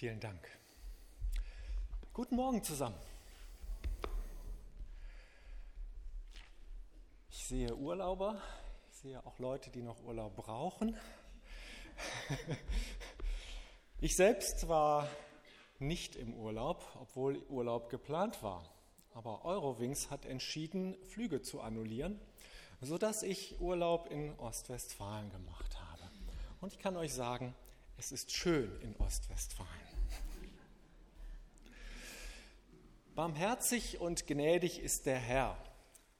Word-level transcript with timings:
Vielen 0.00 0.18
Dank. 0.18 0.40
Guten 2.14 2.34
Morgen 2.34 2.64
zusammen. 2.64 2.96
Ich 7.28 7.44
sehe 7.44 7.76
Urlauber, 7.76 8.40
ich 8.90 8.96
sehe 8.96 9.26
auch 9.26 9.38
Leute, 9.38 9.68
die 9.68 9.82
noch 9.82 10.02
Urlaub 10.02 10.36
brauchen. 10.36 10.96
Ich 14.00 14.16
selbst 14.16 14.68
war 14.68 15.06
nicht 15.78 16.16
im 16.16 16.32
Urlaub, 16.32 16.82
obwohl 16.98 17.36
Urlaub 17.50 17.90
geplant 17.90 18.42
war. 18.42 18.64
Aber 19.12 19.44
Eurowings 19.44 20.10
hat 20.10 20.24
entschieden, 20.24 20.96
Flüge 21.04 21.42
zu 21.42 21.60
annullieren, 21.60 22.18
sodass 22.80 23.22
ich 23.22 23.60
Urlaub 23.60 24.10
in 24.10 24.32
Ostwestfalen 24.38 25.28
gemacht 25.30 25.78
habe. 25.78 26.10
Und 26.62 26.72
ich 26.72 26.78
kann 26.78 26.96
euch 26.96 27.12
sagen, 27.12 27.54
es 27.98 28.12
ist 28.12 28.32
schön 28.32 28.80
in 28.80 28.96
Ostwestfalen. 28.96 29.89
Barmherzig 33.20 34.00
und 34.00 34.26
gnädig 34.26 34.80
ist 34.80 35.04
der 35.04 35.18
Herr. 35.18 35.54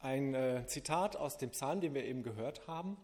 Ein 0.01 0.35
äh, 0.35 0.67
Zitat 0.67 1.17
aus 1.17 1.39
dem 1.39 1.49
Psalm, 1.49 1.81
den 1.81 1.95
wir 1.95 2.05
eben 2.05 2.23
gehört 2.23 2.67
haben. 2.67 2.99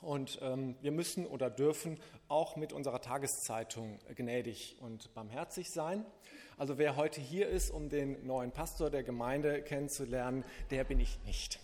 Und 0.00 0.40
ähm, 0.42 0.74
wir 0.80 0.90
müssen 0.90 1.28
oder 1.28 1.48
dürfen 1.48 2.00
auch 2.26 2.56
mit 2.56 2.72
unserer 2.72 3.00
Tageszeitung 3.00 4.00
gnädig 4.16 4.78
und 4.80 5.14
barmherzig 5.14 5.70
sein. 5.70 6.04
Also 6.58 6.76
wer 6.76 6.96
heute 6.96 7.20
hier 7.20 7.48
ist, 7.48 7.70
um 7.70 7.88
den 7.88 8.26
neuen 8.26 8.50
Pastor 8.50 8.90
der 8.90 9.04
Gemeinde 9.04 9.62
kennenzulernen, 9.62 10.44
der 10.72 10.82
bin 10.82 10.98
ich 10.98 11.16
nicht. 11.24 11.60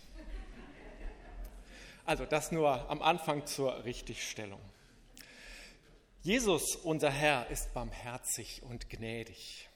Also 2.05 2.23
das 2.23 2.53
nur 2.53 2.89
am 2.89 3.01
Anfang 3.01 3.45
zur 3.45 3.83
Richtigstellung. 3.83 4.61
Jesus, 6.21 6.77
unser 6.77 7.11
Herr, 7.11 7.49
ist 7.49 7.73
barmherzig 7.73 8.63
und 8.63 8.89
gnädig. 8.89 9.67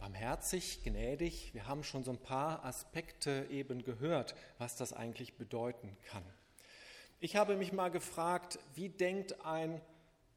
Barmherzig, 0.00 0.82
gnädig, 0.82 1.52
wir 1.52 1.68
haben 1.68 1.84
schon 1.84 2.04
so 2.04 2.10
ein 2.10 2.22
paar 2.22 2.64
Aspekte 2.64 3.46
eben 3.50 3.84
gehört, 3.84 4.34
was 4.56 4.74
das 4.74 4.94
eigentlich 4.94 5.34
bedeuten 5.34 5.94
kann. 6.06 6.24
Ich 7.20 7.36
habe 7.36 7.54
mich 7.54 7.74
mal 7.74 7.90
gefragt, 7.90 8.58
wie 8.74 8.88
denkt 8.88 9.44
ein 9.44 9.78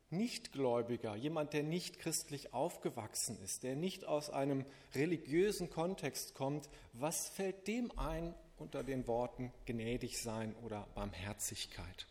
Nichtgläubiger, 0.09 1.15
jemand, 1.15 1.53
der 1.53 1.63
nicht 1.63 1.97
christlich 1.97 2.53
aufgewachsen 2.53 3.41
ist, 3.41 3.63
der 3.63 3.77
nicht 3.77 4.03
aus 4.03 4.29
einem 4.29 4.65
religiösen 4.95 5.69
Kontext 5.69 6.35
kommt, 6.35 6.69
was 6.91 7.29
fällt 7.29 7.65
dem 7.65 7.97
ein 7.97 8.35
unter 8.57 8.83
den 8.83 9.07
Worten 9.07 9.53
gnädig 9.65 10.21
sein 10.21 10.55
oder 10.61 10.87
Barmherzigkeit? 10.93 12.05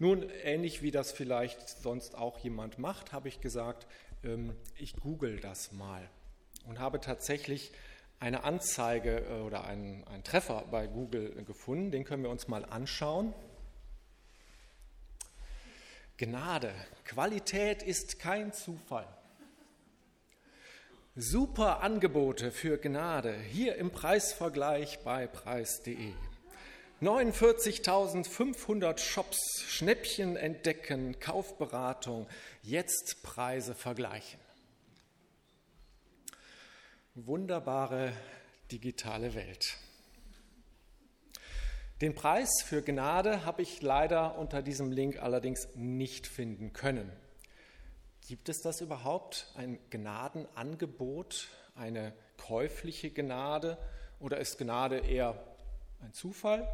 Nun, 0.00 0.28
ähnlich 0.42 0.82
wie 0.82 0.90
das 0.90 1.12
vielleicht 1.12 1.68
sonst 1.68 2.16
auch 2.16 2.38
jemand 2.38 2.78
macht, 2.78 3.12
habe 3.12 3.28
ich 3.28 3.40
gesagt, 3.40 3.86
ich 4.76 4.96
google 4.96 5.40
das 5.40 5.72
mal 5.72 6.08
und 6.66 6.78
habe 6.78 7.00
tatsächlich 7.00 7.72
eine 8.20 8.44
Anzeige 8.44 9.24
äh, 9.28 9.40
oder 9.40 9.64
einen, 9.64 10.04
einen 10.04 10.22
Treffer 10.22 10.64
bei 10.70 10.86
Google 10.86 11.42
gefunden, 11.44 11.90
den 11.90 12.04
können 12.04 12.22
wir 12.22 12.30
uns 12.30 12.48
mal 12.48 12.64
anschauen. 12.64 13.32
Gnade, 16.18 16.74
Qualität 17.06 17.82
ist 17.82 18.18
kein 18.18 18.52
Zufall. 18.52 19.08
Super 21.16 21.82
Angebote 21.82 22.50
für 22.50 22.76
Gnade 22.76 23.34
hier 23.38 23.76
im 23.76 23.90
Preisvergleich 23.90 25.00
bei 25.02 25.26
preis.de. 25.26 26.12
49.500 27.02 28.98
Shops, 28.98 29.64
Schnäppchen 29.66 30.36
entdecken, 30.36 31.18
Kaufberatung, 31.18 32.26
jetzt 32.62 33.22
Preise 33.22 33.74
vergleichen. 33.74 34.38
Wunderbare 37.14 38.12
digitale 38.70 39.34
Welt. 39.34 39.78
Den 42.02 42.14
Preis 42.14 42.62
für 42.62 42.82
Gnade 42.82 43.46
habe 43.46 43.62
ich 43.62 43.80
leider 43.80 44.36
unter 44.36 44.60
diesem 44.60 44.92
Link 44.92 45.22
allerdings 45.22 45.68
nicht 45.76 46.26
finden 46.26 46.74
können. 46.74 47.10
Gibt 48.28 48.50
es 48.50 48.60
das 48.60 48.82
überhaupt, 48.82 49.50
ein 49.56 49.78
Gnadenangebot, 49.88 51.48
eine 51.74 52.12
käufliche 52.36 53.10
Gnade 53.10 53.78
oder 54.18 54.36
ist 54.36 54.58
Gnade 54.58 54.98
eher 54.98 55.42
ein 56.02 56.12
Zufall? 56.12 56.68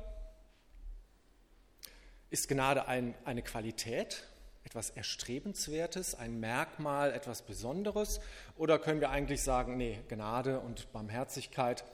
Ist 2.29 2.49
Gnade 2.49 2.89
ein, 2.89 3.15
eine 3.25 3.43
Qualität, 3.43 4.25
etwas 4.65 4.91
Erstrebenswertes, 4.91 6.17
ein 6.17 6.41
Merkmal, 6.41 7.13
etwas 7.13 7.43
Besonderes? 7.43 8.21
Oder 8.57 8.81
können 8.81 9.01
wir 9.01 9.11
eigentlich 9.11 9.43
sagen, 9.43 9.77
nee, 9.77 10.01
Gnade 10.09 10.59
und 10.59 10.93
Barmherzigkeit? 10.93 11.85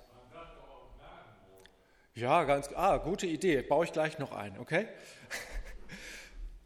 Ja, 2.14 2.44
ganz, 2.44 2.70
ah, 2.74 2.96
gute 2.96 3.26
Idee, 3.26 3.60
baue 3.60 3.84
ich 3.84 3.92
gleich 3.92 4.18
noch 4.18 4.32
ein, 4.32 4.58
okay? 4.58 4.86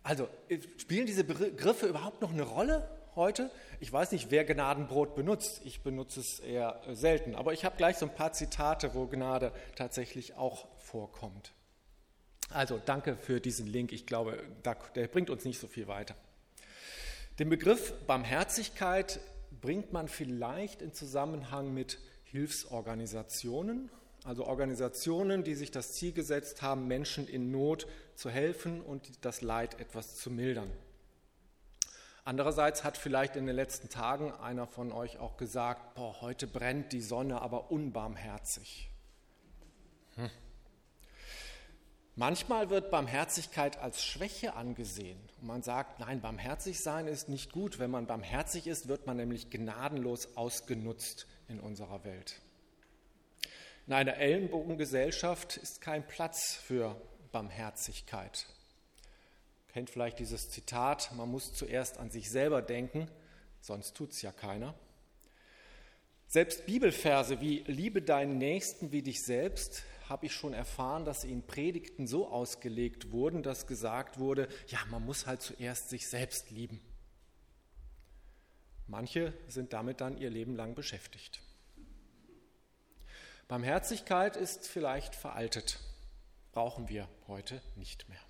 Also, 0.03 0.29
spielen 0.77 1.05
diese 1.05 1.25
Begriffe 1.25 1.87
überhaupt 1.87 2.23
noch 2.23 2.31
eine 2.31 2.45
Rolle 2.45 2.89
heute? 3.17 3.51
Ich 3.81 3.93
weiß 3.93 4.13
nicht, 4.13 4.31
wer 4.31 4.45
Gnadenbrot 4.45 5.17
benutzt. 5.17 5.63
Ich 5.65 5.83
benutze 5.83 6.21
es 6.21 6.39
eher 6.39 6.81
selten. 6.93 7.35
Aber 7.35 7.53
ich 7.53 7.65
habe 7.65 7.77
gleich 7.77 7.97
so 7.97 8.07
ein 8.07 8.15
paar 8.15 8.33
Zitate, 8.33 8.95
wo 8.95 9.09
Gnade 9.09 9.51
tatsächlich 9.75 10.37
auch 10.37 10.69
vorkommt. 10.77 11.56
Also 12.51 12.81
danke 12.85 13.17
für 13.17 13.41
diesen 13.41 13.67
Link. 13.67 13.93
Ich 13.93 14.07
glaube, 14.07 14.43
der 14.95 15.09
bringt 15.09 15.31
uns 15.31 15.45
nicht 15.45 15.59
so 15.59 15.67
viel 15.67 15.89
weiter. 15.89 16.15
Den 17.39 17.49
Begriff 17.51 17.93
Barmherzigkeit 18.07 19.21
bringt 19.61 19.93
man 19.93 20.09
vielleicht 20.09 20.81
in 20.81 20.93
Zusammenhang 20.93 21.75
mit 21.75 21.99
Hilfsorganisationen, 22.25 23.91
also 24.25 24.47
Organisationen, 24.47 25.45
die 25.45 25.55
sich 25.55 25.71
das 25.71 25.93
Ziel 25.93 26.13
gesetzt 26.13 26.63
haben, 26.63 26.89
Menschen 26.89 27.29
in 27.29 27.51
Not 27.51 27.87
zu 28.15 28.31
helfen 28.31 28.81
und 28.81 29.25
das 29.25 29.43
Leid 29.43 29.79
etwas 29.81 30.17
zu 30.17 30.31
mildern. 30.31 30.71
Andererseits 32.25 32.83
hat 32.83 32.97
vielleicht 32.97 33.37
in 33.37 33.47
den 33.47 33.55
letzten 33.55 33.89
Tagen 33.89 34.33
einer 34.33 34.67
von 34.67 34.91
euch 34.91 35.19
auch 35.19 35.37
gesagt, 35.37 35.95
boah, 35.95 36.21
heute 36.23 36.49
brennt 36.49 36.93
die 36.93 37.01
Sonne 37.01 37.41
aber 37.41 37.71
unbarmherzig. 37.71 38.91
Hm. 40.17 40.31
Manchmal 42.19 42.71
wird 42.71 42.91
Barmherzigkeit 42.91 43.77
als 43.77 44.03
Schwäche 44.03 44.55
angesehen 44.55 45.19
und 45.39 45.49
man 45.49 45.63
sagt, 45.63 46.01
nein, 46.01 46.23
barmherzig 46.23 46.81
sein 46.81 47.09
ist 47.09 47.29
nicht 47.29 47.53
gut. 47.53 47.79
Wenn 47.79 47.91
man 47.91 48.07
barmherzig 48.07 48.67
ist, 48.67 48.89
wird 48.89 49.07
man 49.07 49.19
nämlich 49.19 49.51
gnadenlos 49.51 50.35
ausgenutzt 50.35 51.27
in 51.47 51.61
unserer 51.61 52.05
Welt. 52.05 52.41
In 53.87 53.93
einer 53.93 54.17
Ellenbogengesellschaft 54.17 55.59
ist 55.59 55.83
kein 55.83 56.07
Platz 56.07 56.55
für 56.55 56.99
Barmherzigkeit. 57.33 58.47
Kennt 59.75 59.91
vielleicht 59.91 60.19
dieses 60.19 60.49
Zitat, 60.49 61.13
man 61.15 61.31
muss 61.31 61.53
zuerst 61.53 61.99
an 61.99 62.11
sich 62.11 62.31
selber 62.31 62.63
denken, 62.63 63.11
sonst 63.61 63.95
tut 63.95 64.13
es 64.13 64.23
ja 64.23 64.33
keiner. 64.33 64.75
Selbst 66.29 66.65
Bibelverse 66.65 67.43
wie 67.43 67.59
Liebe 67.67 68.01
deinen 68.01 68.39
Nächsten 68.39 68.91
wie 68.91 69.03
dich 69.03 69.23
selbst 69.23 69.83
habe 70.09 70.27
ich 70.27 70.33
schon 70.33 70.53
erfahren, 70.53 71.05
dass 71.05 71.25
in 71.25 71.47
Predigten 71.47 72.07
so 72.07 72.29
ausgelegt 72.29 73.13
wurden, 73.13 73.43
dass 73.43 73.67
gesagt 73.67 74.19
wurde, 74.19 74.49
ja, 74.69 74.79
man 74.91 75.05
muss 75.05 75.27
halt 75.27 75.43
zuerst 75.43 75.91
sich 75.91 76.09
selbst 76.09 76.51
lieben. 76.51 76.81
Manche 78.87 79.33
sind 79.49 79.73
damit 79.73 80.01
dann 80.01 80.17
ihr 80.17 80.31
Leben 80.31 80.55
lang 80.55 80.75
beschäftigt. 80.75 81.41
Barmherzigkeit 83.49 84.37
ist 84.37 84.67
vielleicht 84.67 85.15
veraltet, 85.15 85.79
brauchen 86.53 86.89
wir 86.89 87.09
heute 87.29 87.61
nicht 87.77 88.09
mehr. 88.09 88.21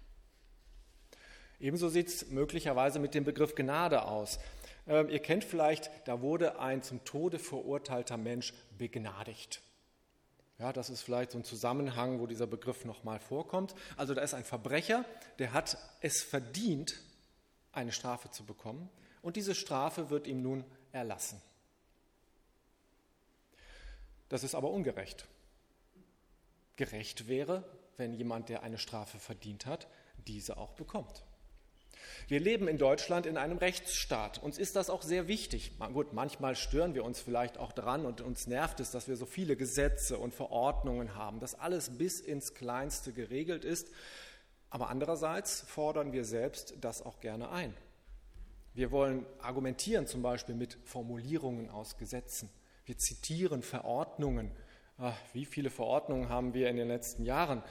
Ebenso 1.58 1.88
sieht 1.88 2.08
es 2.08 2.28
möglicherweise 2.28 2.98
mit 2.98 3.14
dem 3.14 3.24
Begriff 3.24 3.54
Gnade 3.54 4.02
aus. 4.02 4.38
Ähm, 4.86 5.08
ihr 5.08 5.20
kennt 5.20 5.44
vielleicht, 5.44 5.90
da 6.04 6.20
wurde 6.20 6.58
ein 6.58 6.82
zum 6.82 7.04
Tode 7.04 7.38
verurteilter 7.38 8.16
Mensch 8.16 8.52
begnadigt. 8.76 9.62
Ja, 10.58 10.72
das 10.72 10.88
ist 10.88 11.02
vielleicht 11.02 11.32
so 11.32 11.38
ein 11.38 11.44
Zusammenhang, 11.44 12.18
wo 12.18 12.26
dieser 12.26 12.46
Begriff 12.46 12.84
nochmal 12.84 13.20
vorkommt. 13.20 13.74
Also 13.96 14.14
da 14.14 14.22
ist 14.22 14.32
ein 14.32 14.44
Verbrecher, 14.44 15.04
der 15.38 15.52
hat 15.52 15.76
es 16.00 16.22
verdient, 16.22 16.98
eine 17.72 17.92
Strafe 17.92 18.30
zu 18.30 18.44
bekommen 18.44 18.88
und 19.20 19.36
diese 19.36 19.54
Strafe 19.54 20.08
wird 20.08 20.26
ihm 20.26 20.40
nun 20.40 20.64
erlassen. 20.92 21.42
Das 24.30 24.44
ist 24.44 24.54
aber 24.54 24.70
ungerecht. 24.70 25.26
Gerecht 26.76 27.28
wäre, 27.28 27.64
wenn 27.98 28.14
jemand, 28.14 28.48
der 28.48 28.62
eine 28.62 28.78
Strafe 28.78 29.18
verdient 29.18 29.66
hat, 29.66 29.86
diese 30.26 30.56
auch 30.56 30.72
bekommt. 30.72 31.22
Wir 32.28 32.40
leben 32.40 32.68
in 32.68 32.78
Deutschland 32.78 33.26
in 33.26 33.36
einem 33.36 33.58
Rechtsstaat. 33.58 34.42
Uns 34.42 34.58
ist 34.58 34.76
das 34.76 34.90
auch 34.90 35.02
sehr 35.02 35.28
wichtig. 35.28 35.72
Gut, 35.92 36.12
manchmal 36.12 36.56
stören 36.56 36.94
wir 36.94 37.04
uns 37.04 37.20
vielleicht 37.20 37.58
auch 37.58 37.72
dran 37.72 38.04
und 38.04 38.20
uns 38.20 38.46
nervt 38.46 38.80
es, 38.80 38.90
dass 38.90 39.08
wir 39.08 39.16
so 39.16 39.26
viele 39.26 39.56
Gesetze 39.56 40.18
und 40.18 40.34
Verordnungen 40.34 41.14
haben, 41.14 41.40
dass 41.40 41.58
alles 41.58 41.98
bis 41.98 42.20
ins 42.20 42.54
Kleinste 42.54 43.12
geregelt 43.12 43.64
ist. 43.64 43.88
Aber 44.70 44.88
andererseits 44.88 45.62
fordern 45.62 46.12
wir 46.12 46.24
selbst 46.24 46.74
das 46.80 47.00
auch 47.02 47.20
gerne 47.20 47.50
ein. 47.50 47.74
Wir 48.74 48.90
wollen 48.90 49.24
argumentieren 49.38 50.06
zum 50.06 50.20
Beispiel 50.20 50.54
mit 50.54 50.76
Formulierungen 50.84 51.70
aus 51.70 51.96
Gesetzen. 51.96 52.50
Wir 52.84 52.98
zitieren 52.98 53.62
Verordnungen. 53.62 54.50
Ach, 54.98 55.16
wie 55.32 55.44
viele 55.44 55.70
Verordnungen 55.70 56.28
haben 56.28 56.52
wir 56.52 56.68
in 56.68 56.76
den 56.76 56.88
letzten 56.88 57.24
Jahren 57.24 57.62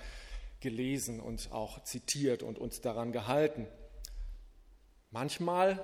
gelesen 0.62 1.20
und 1.20 1.52
auch 1.52 1.84
zitiert 1.84 2.42
und 2.42 2.58
uns 2.58 2.82
daran 2.82 3.12
gehalten? 3.12 3.68
Manchmal 5.16 5.80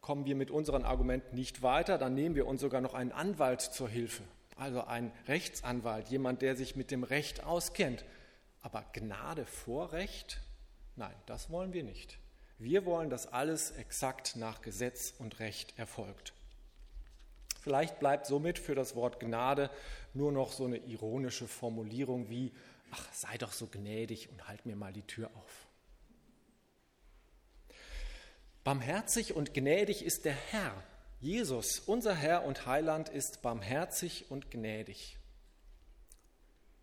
kommen 0.00 0.24
wir 0.24 0.34
mit 0.34 0.50
unseren 0.50 0.86
Argumenten 0.86 1.36
nicht 1.36 1.60
weiter, 1.60 1.98
dann 1.98 2.14
nehmen 2.14 2.34
wir 2.34 2.46
uns 2.46 2.62
sogar 2.62 2.80
noch 2.80 2.94
einen 2.94 3.12
Anwalt 3.12 3.60
zur 3.60 3.90
Hilfe, 3.90 4.22
also 4.56 4.84
einen 4.84 5.12
Rechtsanwalt, 5.28 6.08
jemand, 6.08 6.40
der 6.40 6.56
sich 6.56 6.76
mit 6.76 6.90
dem 6.90 7.04
Recht 7.04 7.44
auskennt. 7.44 8.06
Aber 8.62 8.82
Gnade 8.94 9.44
vor 9.44 9.92
Recht? 9.92 10.40
Nein, 10.96 11.14
das 11.26 11.50
wollen 11.50 11.74
wir 11.74 11.84
nicht. 11.84 12.18
Wir 12.56 12.86
wollen, 12.86 13.10
dass 13.10 13.30
alles 13.30 13.72
exakt 13.72 14.36
nach 14.36 14.62
Gesetz 14.62 15.12
und 15.18 15.40
Recht 15.40 15.78
erfolgt. 15.78 16.32
Vielleicht 17.60 18.00
bleibt 18.00 18.24
somit 18.24 18.58
für 18.58 18.74
das 18.74 18.96
Wort 18.96 19.20
Gnade 19.20 19.68
nur 20.14 20.32
noch 20.32 20.52
so 20.52 20.64
eine 20.64 20.78
ironische 20.78 21.48
Formulierung 21.48 22.30
wie, 22.30 22.54
ach, 22.92 23.12
sei 23.12 23.36
doch 23.36 23.52
so 23.52 23.66
gnädig 23.66 24.30
und 24.30 24.48
halt 24.48 24.64
mir 24.64 24.74
mal 24.74 24.94
die 24.94 25.06
Tür 25.06 25.30
auf. 25.34 25.69
Barmherzig 28.62 29.34
und 29.34 29.54
gnädig 29.54 30.04
ist 30.04 30.26
der 30.26 30.34
Herr. 30.34 30.74
Jesus, 31.18 31.78
unser 31.80 32.14
Herr 32.14 32.44
und 32.44 32.66
Heiland, 32.66 33.08
ist 33.08 33.40
barmherzig 33.40 34.30
und 34.30 34.50
gnädig. 34.50 35.16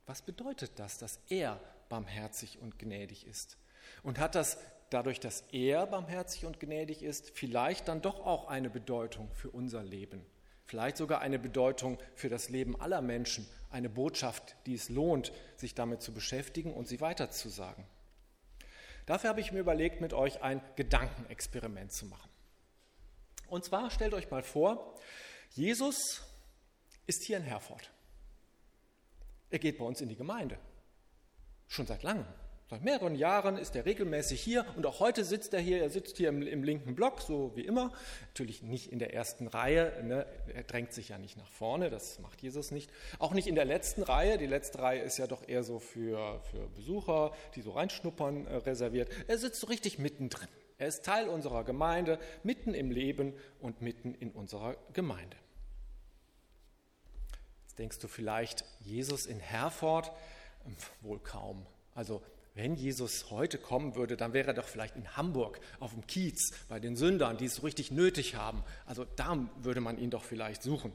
Was 0.07 0.23
bedeutet 0.23 0.71
das, 0.77 0.97
dass 0.97 1.19
er 1.29 1.59
barmherzig 1.89 2.59
und 2.59 2.79
gnädig 2.79 3.27
ist? 3.27 3.57
Und 4.01 4.17
hat 4.17 4.33
das 4.33 4.57
dadurch, 4.89 5.19
dass 5.19 5.41
er 5.51 5.85
barmherzig 5.85 6.45
und 6.45 6.59
gnädig 6.59 7.03
ist, 7.03 7.31
vielleicht 7.37 7.87
dann 7.87 8.01
doch 8.01 8.25
auch 8.25 8.47
eine 8.47 8.69
Bedeutung 8.71 9.29
für 9.33 9.51
unser 9.51 9.83
Leben. 9.83 10.25
Vielleicht 10.65 10.97
sogar 10.97 11.21
eine 11.21 11.39
Bedeutung 11.39 11.99
für 12.15 12.29
das 12.29 12.49
Leben 12.49 12.79
aller 12.79 13.01
Menschen, 13.01 13.47
eine 13.69 13.89
Botschaft, 13.89 14.55
die 14.65 14.73
es 14.73 14.89
lohnt, 14.89 15.31
sich 15.55 15.75
damit 15.75 16.01
zu 16.01 16.11
beschäftigen 16.11 16.73
und 16.73 16.87
sie 16.87 17.01
weiterzusagen. 17.01 17.85
Dafür 19.07 19.29
habe 19.29 19.41
ich 19.41 19.51
mir 19.51 19.59
überlegt, 19.59 20.01
mit 20.01 20.13
euch 20.13 20.43
ein 20.43 20.61
Gedankenexperiment 20.75 21.91
zu 21.91 22.05
machen. 22.05 22.29
Und 23.47 23.63
zwar 23.63 23.89
stellt 23.89 24.13
euch 24.13 24.29
mal 24.29 24.43
vor, 24.43 24.99
Jesus 25.51 26.21
ist 27.05 27.23
hier 27.23 27.37
in 27.37 27.43
Herford. 27.43 27.89
Er 29.49 29.59
geht 29.59 29.77
bei 29.77 29.85
uns 29.85 30.01
in 30.01 30.09
die 30.09 30.17
Gemeinde. 30.17 30.59
Schon 31.69 31.87
seit 31.87 32.03
langem. 32.03 32.25
Seit 32.69 32.83
mehreren 32.83 33.15
Jahren 33.15 33.57
ist 33.57 33.77
er 33.77 33.85
regelmäßig 33.85 34.41
hier 34.41 34.65
und 34.75 34.85
auch 34.85 34.99
heute 34.99 35.23
sitzt 35.23 35.53
er 35.53 35.61
hier. 35.61 35.81
Er 35.81 35.89
sitzt 35.89 36.17
hier 36.17 36.27
im, 36.27 36.41
im 36.41 36.65
linken 36.65 36.95
Block, 36.95 37.21
so 37.21 37.55
wie 37.55 37.61
immer. 37.61 37.93
Natürlich 38.27 38.61
nicht 38.61 38.91
in 38.91 38.99
der 38.99 39.13
ersten 39.13 39.47
Reihe. 39.47 40.03
Ne? 40.03 40.25
Er 40.53 40.63
drängt 40.63 40.91
sich 40.91 41.09
ja 41.09 41.17
nicht 41.17 41.37
nach 41.37 41.49
vorne, 41.49 41.89
das 41.89 42.19
macht 42.19 42.41
Jesus 42.41 42.71
nicht. 42.71 42.91
Auch 43.19 43.33
nicht 43.33 43.47
in 43.47 43.55
der 43.55 43.63
letzten 43.63 44.03
Reihe. 44.03 44.37
Die 44.37 44.47
letzte 44.47 44.79
Reihe 44.79 45.01
ist 45.01 45.17
ja 45.17 45.27
doch 45.27 45.47
eher 45.47 45.63
so 45.63 45.79
für, 45.79 46.41
für 46.51 46.67
Besucher, 46.75 47.31
die 47.55 47.61
so 47.61 47.71
reinschnuppern, 47.71 48.47
äh, 48.47 48.55
reserviert. 48.57 49.09
Er 49.27 49.37
sitzt 49.37 49.61
so 49.61 49.67
richtig 49.67 49.97
mittendrin. 49.97 50.49
Er 50.77 50.87
ist 50.87 51.05
Teil 51.05 51.29
unserer 51.29 51.63
Gemeinde, 51.63 52.19
mitten 52.43 52.73
im 52.73 52.91
Leben 52.91 53.33
und 53.61 53.81
mitten 53.81 54.13
in 54.13 54.31
unserer 54.31 54.75
Gemeinde. 54.91 55.37
Jetzt 57.63 57.79
denkst 57.79 57.99
du 57.99 58.09
vielleicht, 58.09 58.65
Jesus 58.81 59.25
in 59.25 59.39
Herford? 59.39 60.11
Wohl 60.99 61.19
kaum. 61.19 61.65
Also 61.95 62.21
wenn 62.57 62.75
Jesus 62.75 63.31
heute 63.31 63.57
kommen 63.57 63.95
würde, 63.95 64.17
dann 64.17 64.33
wäre 64.33 64.47
er 64.47 64.53
doch 64.53 64.67
vielleicht 64.67 64.95
in 64.95 65.15
Hamburg 65.15 65.59
auf 65.79 65.93
dem 65.93 66.05
Kiez 66.07 66.51
bei 66.67 66.79
den 66.79 66.95
Sündern, 66.95 67.37
die 67.37 67.45
es 67.45 67.55
so 67.55 67.61
richtig 67.61 67.91
nötig 67.91 68.35
haben. 68.35 68.63
Also 68.85 69.05
da 69.15 69.37
würde 69.61 69.79
man 69.79 69.97
ihn 69.97 70.09
doch 70.09 70.23
vielleicht 70.23 70.63
suchen. 70.63 70.91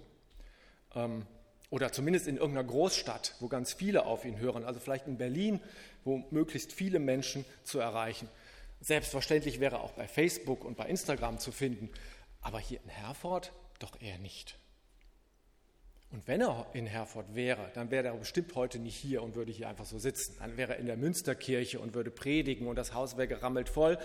Ähm, 0.94 1.25
oder 1.70 1.91
zumindest 1.91 2.26
in 2.26 2.37
irgendeiner 2.37 2.69
Großstadt, 2.69 3.37
wo 3.41 3.49
ganz 3.49 3.73
viele 3.73 4.05
auf 4.05 4.26
ihn 4.26 4.38
hören. 4.38 4.64
Also 4.64 4.79
vielleicht 4.79 5.06
in 5.06 5.17
Berlin, 5.17 5.61
wo 6.05 6.23
möglichst 6.31 6.73
viele 6.73 6.99
Menschen 6.99 7.47
zu 7.65 7.79
erreichen. 7.79 8.29
Selbstverständlich 8.81 9.61
wäre 9.61 9.76
er 9.76 9.82
auch 9.82 9.93
bei 9.93 10.06
Facebook 10.06 10.65
und 10.65 10.76
bei 10.76 10.87
Instagram 10.87 11.38
zu 11.38 11.50
finden. 11.50 11.88
Aber 12.43 12.58
hier 12.58 12.81
in 12.82 12.91
Herford 12.91 13.53
doch 13.79 14.00
eher 14.03 14.19
nicht. 14.19 14.58
Und 16.12 16.29
wenn 16.29 16.43
er 16.43 16.67
in 16.75 16.85
Herford 16.85 17.35
wäre, 17.35 17.70
dann 17.73 17.91
wäre 17.91 18.09
er 18.09 18.14
bestimmt 18.14 18.55
heute 18.55 18.79
nicht 18.79 18.97
hier 18.97 19.23
und 19.23 19.35
würde 19.35 19.50
hier 19.50 19.70
einfach 19.70 19.87
so 19.87 19.99
sitzen. 19.99 20.37
Dann 20.38 20.59
wäre 20.59 20.75
er 20.75 20.79
in 20.79 20.85
der 20.85 20.99
Münsterkirche 20.99 21.81
und 21.81 21.94
würde 21.94 22.11
predigen 22.11 22.69
und 22.69 22.76
das 22.76 22.93
Haus 22.93 23.17
wäre 23.17 23.29
gerammelt 23.29 23.70
voll. 23.70 23.99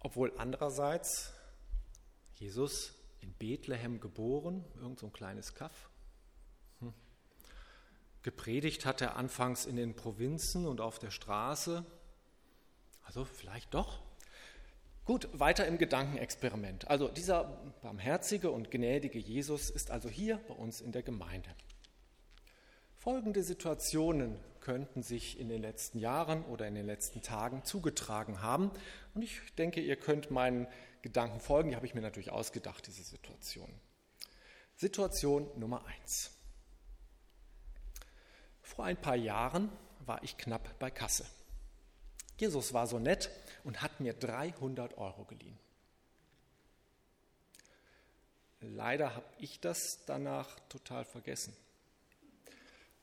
Obwohl 0.00 0.34
andererseits 0.36 1.32
Jesus 2.34 2.92
in 3.22 3.32
Bethlehem 3.32 3.98
geboren, 3.98 4.62
irgend 4.76 4.98
so 4.98 5.06
ein 5.06 5.12
kleines 5.14 5.54
Kaff. 5.54 5.88
Hm. 6.80 6.92
Gepredigt 8.22 8.84
hat 8.84 9.00
er 9.00 9.16
anfangs 9.16 9.64
in 9.64 9.76
den 9.76 9.96
Provinzen 9.96 10.66
und 10.66 10.82
auf 10.82 10.98
der 10.98 11.10
Straße. 11.10 11.82
Also 13.04 13.24
vielleicht 13.24 13.72
doch 13.72 14.02
Gut, 15.04 15.28
weiter 15.34 15.66
im 15.66 15.76
Gedankenexperiment. 15.76 16.88
Also 16.88 17.08
dieser 17.08 17.44
barmherzige 17.82 18.50
und 18.50 18.70
gnädige 18.70 19.18
Jesus 19.18 19.68
ist 19.68 19.90
also 19.90 20.08
hier 20.08 20.38
bei 20.48 20.54
uns 20.54 20.80
in 20.80 20.92
der 20.92 21.02
Gemeinde. 21.02 21.50
Folgende 22.96 23.42
Situationen 23.42 24.40
könnten 24.60 25.02
sich 25.02 25.38
in 25.38 25.50
den 25.50 25.60
letzten 25.60 25.98
Jahren 25.98 26.42
oder 26.46 26.66
in 26.66 26.74
den 26.74 26.86
letzten 26.86 27.20
Tagen 27.20 27.64
zugetragen 27.64 28.40
haben. 28.40 28.70
Und 29.14 29.20
ich 29.20 29.42
denke, 29.58 29.82
ihr 29.82 29.96
könnt 29.96 30.30
meinen 30.30 30.66
Gedanken 31.02 31.38
folgen. 31.38 31.68
Die 31.68 31.76
habe 31.76 31.84
ich 31.84 31.94
mir 31.94 32.00
natürlich 32.00 32.30
ausgedacht, 32.30 32.86
diese 32.86 33.02
Situation. 33.02 33.68
Situation 34.74 35.46
Nummer 35.60 35.84
eins. 35.84 36.30
Vor 38.62 38.86
ein 38.86 38.96
paar 38.96 39.16
Jahren 39.16 39.70
war 40.06 40.22
ich 40.22 40.38
knapp 40.38 40.78
bei 40.78 40.90
Kasse. 40.90 41.26
Jesus 42.36 42.72
war 42.72 42.86
so 42.86 42.98
nett 42.98 43.30
und 43.62 43.82
hat 43.82 44.00
mir 44.00 44.12
300 44.12 44.98
Euro 44.98 45.24
geliehen. 45.24 45.58
Leider 48.60 49.14
habe 49.14 49.26
ich 49.38 49.60
das 49.60 50.04
danach 50.06 50.58
total 50.68 51.04
vergessen 51.04 51.54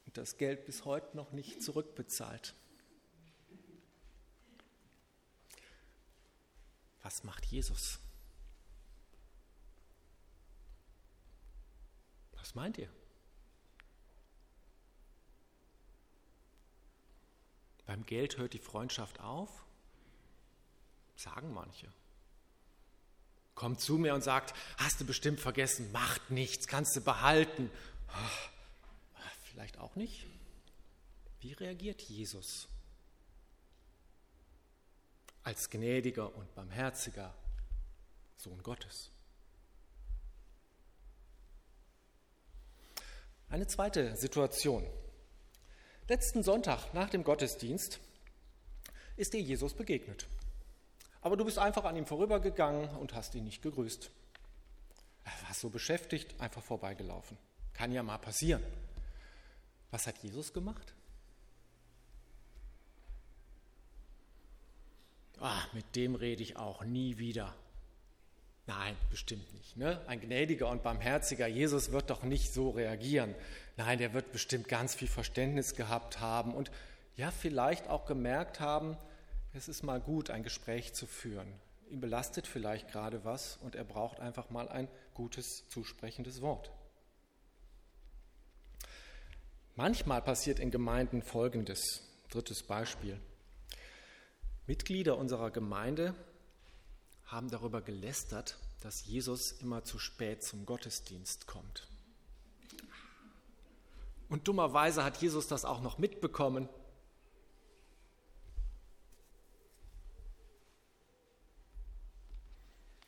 und 0.05 0.17
das 0.17 0.37
Geld 0.37 0.65
bis 0.65 0.85
heute 0.85 1.15
noch 1.15 1.31
nicht 1.31 1.61
zurückbezahlt. 1.61 2.55
Was 7.03 7.23
macht 7.23 7.45
Jesus? 7.45 7.99
Was 12.33 12.55
meint 12.55 12.77
ihr? 12.77 12.89
Beim 17.91 18.05
Geld 18.05 18.37
hört 18.37 18.53
die 18.53 18.59
Freundschaft 18.59 19.19
auf? 19.19 19.49
Sagen 21.17 21.53
manche. 21.53 21.91
Kommt 23.53 23.81
zu 23.81 23.97
mir 23.97 24.13
und 24.13 24.23
sagt, 24.23 24.53
hast 24.77 25.01
du 25.01 25.05
bestimmt 25.05 25.41
vergessen, 25.41 25.91
macht 25.91 26.31
nichts, 26.31 26.67
kannst 26.67 26.95
du 26.95 27.01
behalten. 27.01 27.69
Ah, 28.07 29.19
vielleicht 29.43 29.77
auch 29.77 29.97
nicht. 29.97 30.25
Wie 31.41 31.51
reagiert 31.51 32.01
Jesus? 32.03 32.69
Als 35.43 35.69
gnädiger 35.69 36.33
und 36.33 36.55
barmherziger 36.55 37.35
Sohn 38.37 38.63
Gottes. 38.63 39.11
Eine 43.49 43.67
zweite 43.67 44.15
Situation. 44.15 44.87
Letzten 46.11 46.43
Sonntag 46.43 46.93
nach 46.93 47.09
dem 47.09 47.23
Gottesdienst 47.23 48.01
ist 49.15 49.33
dir 49.33 49.39
Jesus 49.39 49.73
begegnet. 49.73 50.27
Aber 51.21 51.37
du 51.37 51.45
bist 51.45 51.57
einfach 51.57 51.85
an 51.85 51.95
ihm 51.95 52.05
vorübergegangen 52.05 52.89
und 52.97 53.13
hast 53.13 53.33
ihn 53.33 53.45
nicht 53.45 53.61
gegrüßt. 53.61 54.11
Er 55.23 55.47
war 55.47 55.53
so 55.53 55.69
beschäftigt, 55.69 56.37
einfach 56.41 56.61
vorbeigelaufen. 56.61 57.37
Kann 57.71 57.93
ja 57.93 58.03
mal 58.03 58.17
passieren. 58.17 58.61
Was 59.89 60.05
hat 60.05 60.17
Jesus 60.17 60.51
gemacht? 60.51 60.93
Ah, 65.39 65.63
mit 65.71 65.95
dem 65.95 66.15
rede 66.15 66.43
ich 66.43 66.57
auch 66.57 66.83
nie 66.83 67.19
wieder. 67.19 67.55
Nein, 68.77 68.95
bestimmt 69.09 69.53
nicht. 69.53 69.75
Ne? 69.75 69.99
Ein 70.07 70.21
gnädiger 70.21 70.69
und 70.69 70.81
barmherziger 70.81 71.45
Jesus 71.45 71.91
wird 71.91 72.09
doch 72.09 72.23
nicht 72.23 72.53
so 72.53 72.69
reagieren. 72.69 73.35
Nein, 73.75 73.97
der 73.97 74.13
wird 74.13 74.31
bestimmt 74.31 74.69
ganz 74.69 74.95
viel 74.95 75.09
Verständnis 75.09 75.75
gehabt 75.75 76.21
haben 76.21 76.55
und 76.55 76.71
ja, 77.17 77.31
vielleicht 77.31 77.89
auch 77.89 78.05
gemerkt 78.05 78.61
haben, 78.61 78.95
es 79.53 79.67
ist 79.67 79.83
mal 79.83 79.99
gut, 79.99 80.29
ein 80.29 80.43
Gespräch 80.43 80.93
zu 80.93 81.05
führen. 81.05 81.47
Ihn 81.89 81.99
belastet 81.99 82.47
vielleicht 82.47 82.89
gerade 82.89 83.25
was 83.25 83.57
und 83.57 83.75
er 83.75 83.83
braucht 83.83 84.21
einfach 84.21 84.49
mal 84.49 84.69
ein 84.69 84.87
gutes, 85.13 85.67
zusprechendes 85.67 86.41
Wort. 86.41 86.71
Manchmal 89.75 90.21
passiert 90.21 90.59
in 90.59 90.71
Gemeinden 90.71 91.21
Folgendes, 91.21 92.07
drittes 92.29 92.63
Beispiel. 92.63 93.19
Mitglieder 94.65 95.17
unserer 95.17 95.51
Gemeinde 95.51 96.15
haben 97.31 97.49
darüber 97.49 97.81
gelästert, 97.81 98.57
dass 98.81 99.05
Jesus 99.05 99.53
immer 99.53 99.83
zu 99.83 99.99
spät 99.99 100.43
zum 100.43 100.65
Gottesdienst 100.65 101.47
kommt. 101.47 101.87
Und 104.27 104.47
dummerweise 104.47 105.03
hat 105.03 105.17
Jesus 105.17 105.47
das 105.47 105.65
auch 105.65 105.81
noch 105.81 105.97
mitbekommen. 105.97 106.67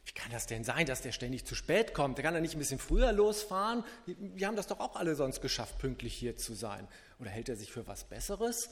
Wie 0.05 0.11
kann 0.11 0.31
das 0.31 0.47
denn 0.47 0.63
sein, 0.63 0.85
dass 0.85 1.01
der 1.01 1.11
ständig 1.11 1.45
zu 1.45 1.55
spät 1.55 1.93
kommt? 1.93 2.17
Der 2.17 2.23
kann 2.23 2.35
er 2.35 2.41
nicht 2.41 2.55
ein 2.55 2.59
bisschen 2.59 2.79
früher 2.79 3.11
losfahren? 3.11 3.83
Wir 4.05 4.47
haben 4.47 4.55
das 4.55 4.67
doch 4.67 4.79
auch 4.79 4.95
alle 4.95 5.15
sonst 5.15 5.41
geschafft, 5.41 5.79
pünktlich 5.79 6.13
hier 6.13 6.37
zu 6.37 6.53
sein. 6.53 6.87
Oder 7.19 7.29
hält 7.29 7.49
er 7.49 7.55
sich 7.55 7.71
für 7.71 7.87
was 7.87 8.05
Besseres? 8.05 8.69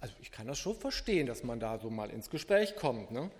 Also 0.00 0.14
ich 0.20 0.30
kann 0.30 0.46
das 0.46 0.58
schon 0.58 0.76
verstehen, 0.76 1.26
dass 1.26 1.42
man 1.42 1.60
da 1.60 1.78
so 1.78 1.90
mal 1.90 2.10
ins 2.10 2.30
Gespräch 2.30 2.76
kommt. 2.76 3.10
Ne? 3.10 3.30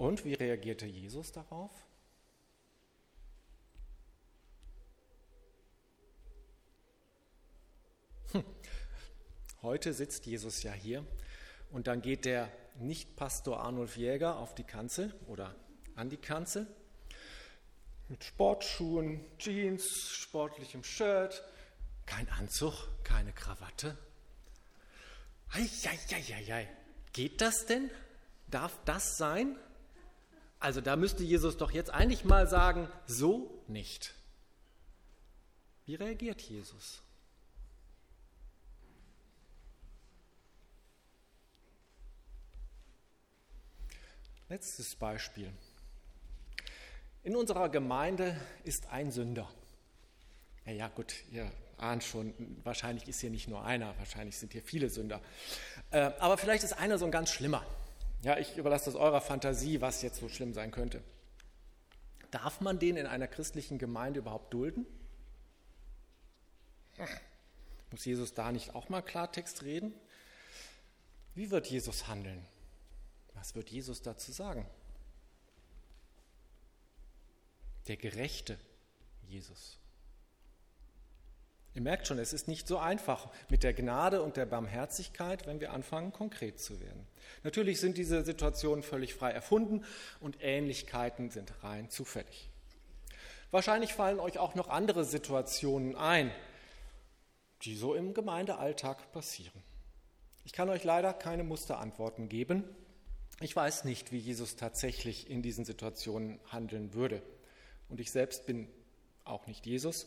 Und 0.00 0.24
wie 0.24 0.32
reagierte 0.32 0.86
Jesus 0.86 1.30
darauf? 1.30 1.70
Hm. 8.32 8.42
Heute 9.60 9.92
sitzt 9.92 10.24
Jesus 10.24 10.62
ja 10.62 10.72
hier 10.72 11.04
und 11.70 11.86
dann 11.86 12.00
geht 12.00 12.24
der 12.24 12.50
Nicht-Pastor 12.78 13.60
Arnulf 13.60 13.98
Jäger 13.98 14.38
auf 14.38 14.54
die 14.54 14.64
Kanzel 14.64 15.12
oder 15.26 15.54
an 15.96 16.08
die 16.08 16.16
Kanzel 16.16 16.66
mit 18.08 18.24
Sportschuhen, 18.24 19.22
Jeans, 19.36 20.08
sportlichem 20.12 20.82
Shirt, 20.82 21.44
kein 22.06 22.26
Anzug, 22.30 22.88
keine 23.04 23.34
Krawatte. 23.34 23.98
Eieieiei. 25.50 26.70
Geht 27.12 27.42
das 27.42 27.66
denn? 27.66 27.90
Darf 28.48 28.78
das 28.86 29.18
sein? 29.18 29.58
Also 30.60 30.82
da 30.82 30.94
müsste 30.94 31.24
Jesus 31.24 31.56
doch 31.56 31.70
jetzt 31.70 31.90
eigentlich 31.90 32.24
mal 32.24 32.46
sagen, 32.46 32.86
so 33.06 33.64
nicht. 33.66 34.14
Wie 35.86 35.94
reagiert 35.94 36.42
Jesus? 36.42 37.00
Letztes 44.50 44.94
Beispiel. 44.96 45.50
In 47.22 47.36
unserer 47.36 47.68
Gemeinde 47.68 48.38
ist 48.64 48.88
ein 48.88 49.10
Sünder. 49.10 49.48
Ja, 50.66 50.72
ja, 50.72 50.88
gut, 50.88 51.14
ihr 51.30 51.50
ahnt 51.78 52.04
schon, 52.04 52.34
wahrscheinlich 52.64 53.08
ist 53.08 53.20
hier 53.20 53.30
nicht 53.30 53.48
nur 53.48 53.64
einer, 53.64 53.96
wahrscheinlich 53.98 54.36
sind 54.36 54.52
hier 54.52 54.62
viele 54.62 54.90
Sünder. 54.90 55.22
Äh, 55.90 56.10
aber 56.18 56.36
vielleicht 56.36 56.64
ist 56.64 56.74
einer 56.74 56.98
so 56.98 57.06
ein 57.06 57.10
ganz 57.10 57.30
schlimmer. 57.30 57.64
Ja, 58.22 58.38
ich 58.38 58.56
überlasse 58.56 58.86
das 58.86 58.94
eurer 58.96 59.20
Fantasie, 59.20 59.80
was 59.80 60.02
jetzt 60.02 60.20
so 60.20 60.28
schlimm 60.28 60.52
sein 60.52 60.70
könnte. 60.70 61.02
Darf 62.30 62.60
man 62.60 62.78
den 62.78 62.96
in 62.96 63.06
einer 63.06 63.26
christlichen 63.26 63.78
Gemeinde 63.78 64.20
überhaupt 64.20 64.52
dulden? 64.52 64.86
Muss 67.90 68.04
Jesus 68.04 68.34
da 68.34 68.52
nicht 68.52 68.74
auch 68.74 68.88
mal 68.88 69.02
Klartext 69.02 69.62
reden? 69.62 69.92
Wie 71.34 71.50
wird 71.50 71.66
Jesus 71.66 72.06
handeln? 72.06 72.46
Was 73.34 73.54
wird 73.54 73.70
Jesus 73.70 74.02
dazu 74.02 74.32
sagen? 74.32 74.66
Der 77.88 77.96
gerechte 77.96 78.58
Jesus. 79.26 79.79
Ihr 81.74 81.82
merkt 81.82 82.08
schon, 82.08 82.18
es 82.18 82.32
ist 82.32 82.48
nicht 82.48 82.66
so 82.66 82.78
einfach 82.78 83.28
mit 83.48 83.62
der 83.62 83.72
Gnade 83.72 84.22
und 84.22 84.36
der 84.36 84.46
Barmherzigkeit, 84.46 85.46
wenn 85.46 85.60
wir 85.60 85.72
anfangen, 85.72 86.12
konkret 86.12 86.58
zu 86.58 86.80
werden. 86.80 87.06
Natürlich 87.44 87.78
sind 87.80 87.96
diese 87.96 88.24
Situationen 88.24 88.82
völlig 88.82 89.14
frei 89.14 89.30
erfunden 89.30 89.84
und 90.18 90.38
Ähnlichkeiten 90.40 91.30
sind 91.30 91.52
rein 91.62 91.88
zufällig. 91.88 92.48
Wahrscheinlich 93.52 93.94
fallen 93.94 94.20
euch 94.20 94.38
auch 94.38 94.54
noch 94.54 94.68
andere 94.68 95.04
Situationen 95.04 95.96
ein, 95.96 96.32
die 97.62 97.76
so 97.76 97.94
im 97.94 98.14
Gemeindealltag 98.14 99.12
passieren. 99.12 99.62
Ich 100.44 100.52
kann 100.52 100.70
euch 100.70 100.82
leider 100.82 101.12
keine 101.12 101.44
Musterantworten 101.44 102.28
geben, 102.28 102.64
ich 103.42 103.56
weiß 103.56 103.84
nicht, 103.84 104.12
wie 104.12 104.18
Jesus 104.18 104.56
tatsächlich 104.56 105.30
in 105.30 105.40
diesen 105.40 105.64
Situationen 105.64 106.38
handeln 106.52 106.92
würde. 106.92 107.22
Und 107.88 107.98
ich 107.98 108.10
selbst 108.10 108.44
bin 108.44 108.68
auch 109.24 109.46
nicht 109.46 109.64
Jesus, 109.64 110.06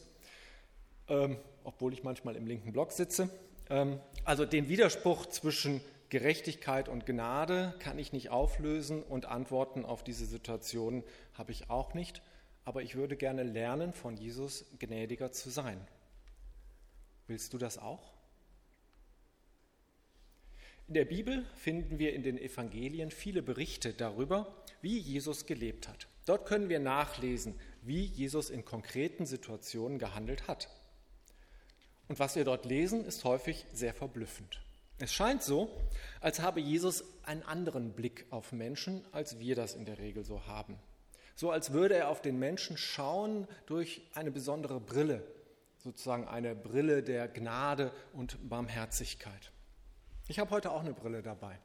ähm, 1.08 1.38
obwohl 1.64 1.94
ich 1.94 2.04
manchmal 2.04 2.36
im 2.36 2.48
linken 2.48 2.72
Block 2.72 2.92
sitze. 2.92 3.30
Ähm, 3.70 4.00
also 4.26 4.46
den 4.46 4.68
Widerspruch 4.70 5.26
zwischen 5.28 5.82
Gerechtigkeit 6.10 6.90
und 6.90 7.06
Gnade 7.06 7.74
kann 7.80 7.98
ich 7.98 8.14
nicht 8.14 8.30
auflösen 8.30 9.02
und 9.02 9.26
Antworten 9.26 9.84
auf 9.84 10.04
diese 10.04 10.26
Situationen 10.26 11.04
habe 11.34 11.52
ich 11.52 11.70
auch 11.70 11.94
nicht. 11.94 12.22
Aber 12.66 12.82
ich 12.82 12.96
würde 12.96 13.18
gerne 13.18 13.44
lernen, 13.44 13.94
von 13.94 14.16
Jesus 14.16 14.66
gnädiger 14.80 15.32
zu 15.32 15.50
sein. 15.50 15.80
Willst 17.28 17.54
du 17.54 17.58
das 17.58 17.78
auch? 17.78 18.14
In 20.88 20.94
der 20.94 21.06
Bibel 21.06 21.46
finden 21.56 21.98
wir 21.98 22.14
in 22.14 22.24
den 22.24 22.38
Evangelien 22.38 23.10
viele 23.10 23.42
Berichte 23.42 23.94
darüber, 23.94 24.54
wie 24.82 25.00
Jesus 25.00 25.46
gelebt 25.46 25.88
hat. 25.88 26.08
Dort 26.26 26.46
können 26.46 26.70
wir 26.70 26.80
nachlesen, 26.80 27.56
wie 27.82 28.04
Jesus 28.04 28.50
in 28.50 28.66
konkreten 28.66 29.26
Situationen 29.26 29.98
gehandelt 29.98 30.48
hat. 30.48 30.70
Und 32.08 32.20
was 32.20 32.36
wir 32.36 32.46
dort 32.46 32.66
lesen, 32.66 33.06
ist 33.06 33.24
häufig 33.24 33.66
sehr 33.74 33.94
verblüffend. 33.94 34.60
Es 35.00 35.14
scheint 35.14 35.44
so, 35.44 35.70
als 36.22 36.40
habe 36.40 36.60
Jesus 36.60 37.04
einen 37.24 37.44
anderen 37.44 37.94
Blick 37.94 38.26
auf 38.30 38.52
Menschen, 38.52 39.04
als 39.12 39.40
wir 39.40 39.56
das 39.56 39.74
in 39.74 39.86
der 39.86 39.98
Regel 39.98 40.24
so 40.24 40.46
haben. 40.46 40.78
So 41.36 41.52
als 41.52 41.74
würde 41.74 41.96
er 41.96 42.10
auf 42.10 42.22
den 42.22 42.38
Menschen 42.38 42.78
schauen 42.78 43.48
durch 43.66 44.02
eine 44.14 44.32
besondere 44.32 44.80
Brille, 44.80 45.26
sozusagen 45.80 46.28
eine 46.28 46.56
Brille 46.56 47.02
der 47.02 47.28
Gnade 47.28 47.92
und 48.14 48.50
Barmherzigkeit. 48.50 49.52
Ich 50.28 50.40
habe 50.40 50.52
heute 50.52 50.72
auch 50.72 50.82
eine 50.82 50.94
Brille 50.94 51.22
dabei. 51.22 51.60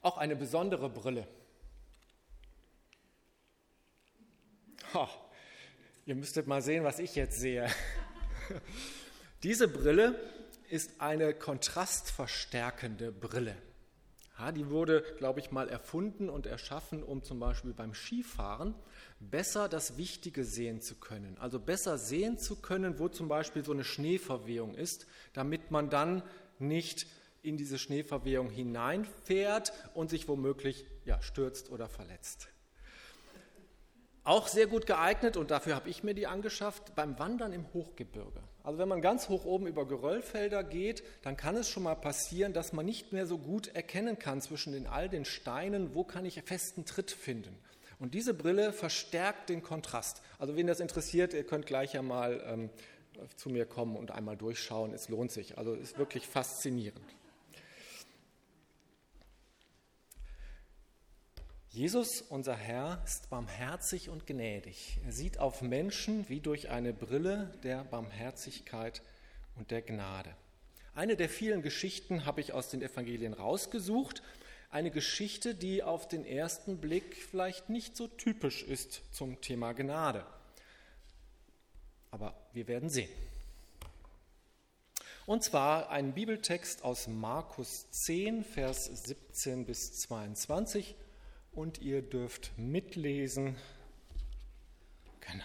Auch 0.00 0.16
eine 0.16 0.36
besondere 0.36 0.88
Brille. 0.88 1.26
Oh, 4.94 5.08
ihr 6.06 6.14
müsstet 6.14 6.46
mal 6.46 6.62
sehen, 6.62 6.84
was 6.84 6.98
ich 6.98 7.14
jetzt 7.16 7.40
sehe. 7.40 7.68
Diese 9.42 9.68
Brille 9.68 10.18
ist 10.70 11.00
eine 11.00 11.34
kontrastverstärkende 11.34 13.12
Brille. 13.12 13.56
Ja, 14.38 14.50
die 14.50 14.68
wurde, 14.68 15.04
glaube 15.18 15.38
ich, 15.38 15.52
mal 15.52 15.68
erfunden 15.68 16.28
und 16.28 16.46
erschaffen, 16.46 17.02
um 17.04 17.22
zum 17.22 17.38
Beispiel 17.38 17.72
beim 17.72 17.94
Skifahren 17.94 18.74
besser 19.20 19.68
das 19.68 19.96
Wichtige 19.96 20.44
sehen 20.44 20.80
zu 20.80 20.96
können. 20.96 21.38
Also 21.38 21.60
besser 21.60 21.98
sehen 21.98 22.38
zu 22.38 22.56
können, 22.56 22.98
wo 22.98 23.08
zum 23.08 23.28
Beispiel 23.28 23.64
so 23.64 23.72
eine 23.72 23.84
Schneeverwehung 23.84 24.74
ist, 24.74 25.06
damit 25.34 25.70
man 25.70 25.88
dann 25.88 26.22
nicht 26.58 27.06
in 27.42 27.56
diese 27.56 27.78
Schneeverwehung 27.78 28.50
hineinfährt 28.50 29.72
und 29.92 30.10
sich 30.10 30.26
womöglich 30.26 30.86
ja, 31.04 31.22
stürzt 31.22 31.70
oder 31.70 31.88
verletzt. 31.88 32.48
Auch 34.26 34.48
sehr 34.48 34.66
gut 34.66 34.86
geeignet, 34.86 35.36
und 35.36 35.50
dafür 35.50 35.74
habe 35.74 35.90
ich 35.90 36.02
mir 36.02 36.14
die 36.14 36.26
angeschafft, 36.26 36.94
beim 36.94 37.18
Wandern 37.18 37.52
im 37.52 37.66
Hochgebirge. 37.74 38.40
Also 38.62 38.78
wenn 38.78 38.88
man 38.88 39.02
ganz 39.02 39.28
hoch 39.28 39.44
oben 39.44 39.66
über 39.66 39.86
Geröllfelder 39.86 40.64
geht, 40.64 41.04
dann 41.20 41.36
kann 41.36 41.56
es 41.56 41.68
schon 41.68 41.82
mal 41.82 41.94
passieren, 41.94 42.54
dass 42.54 42.72
man 42.72 42.86
nicht 42.86 43.12
mehr 43.12 43.26
so 43.26 43.36
gut 43.36 43.68
erkennen 43.74 44.18
kann 44.18 44.40
zwischen 44.40 44.72
den 44.72 44.86
all 44.86 45.10
den 45.10 45.26
Steinen, 45.26 45.94
wo 45.94 46.04
kann 46.04 46.24
ich 46.24 46.40
festen 46.40 46.86
Tritt 46.86 47.10
finden. 47.10 47.54
Und 47.98 48.14
diese 48.14 48.32
Brille 48.32 48.72
verstärkt 48.72 49.50
den 49.50 49.62
Kontrast. 49.62 50.22
Also 50.38 50.56
wen 50.56 50.66
das 50.66 50.80
interessiert, 50.80 51.34
ihr 51.34 51.44
könnt 51.44 51.66
gleich 51.66 51.92
ja 51.92 52.00
mal 52.00 52.42
ähm, 52.46 52.70
zu 53.36 53.50
mir 53.50 53.66
kommen 53.66 53.94
und 53.94 54.10
einmal 54.10 54.38
durchschauen. 54.38 54.94
Es 54.94 55.10
lohnt 55.10 55.32
sich. 55.32 55.58
Also 55.58 55.74
ist 55.74 55.98
wirklich 55.98 56.26
faszinierend. 56.26 57.04
Jesus, 61.74 62.20
unser 62.20 62.54
Herr, 62.54 63.02
ist 63.04 63.30
barmherzig 63.30 64.08
und 64.08 64.28
gnädig. 64.28 65.00
Er 65.04 65.10
sieht 65.10 65.40
auf 65.40 65.60
Menschen 65.60 66.24
wie 66.28 66.38
durch 66.38 66.70
eine 66.70 66.92
Brille 66.92 67.52
der 67.64 67.82
Barmherzigkeit 67.82 69.02
und 69.56 69.72
der 69.72 69.82
Gnade. 69.82 70.36
Eine 70.94 71.16
der 71.16 71.28
vielen 71.28 71.62
Geschichten 71.62 72.26
habe 72.26 72.40
ich 72.40 72.52
aus 72.52 72.68
den 72.68 72.80
Evangelien 72.80 73.32
rausgesucht. 73.32 74.22
Eine 74.70 74.92
Geschichte, 74.92 75.56
die 75.56 75.82
auf 75.82 76.06
den 76.06 76.24
ersten 76.24 76.78
Blick 76.78 77.16
vielleicht 77.16 77.68
nicht 77.70 77.96
so 77.96 78.06
typisch 78.06 78.62
ist 78.62 79.02
zum 79.10 79.40
Thema 79.40 79.72
Gnade. 79.72 80.24
Aber 82.12 82.36
wir 82.52 82.68
werden 82.68 82.88
sehen. 82.88 83.10
Und 85.26 85.42
zwar 85.42 85.90
ein 85.90 86.14
Bibeltext 86.14 86.84
aus 86.84 87.08
Markus 87.08 87.90
10, 87.90 88.44
Vers 88.44 88.84
17 88.84 89.66
bis 89.66 89.98
22. 90.02 90.94
Und 91.54 91.80
ihr 91.80 92.02
dürft 92.02 92.52
mitlesen. 92.58 93.56
Genau. 95.20 95.44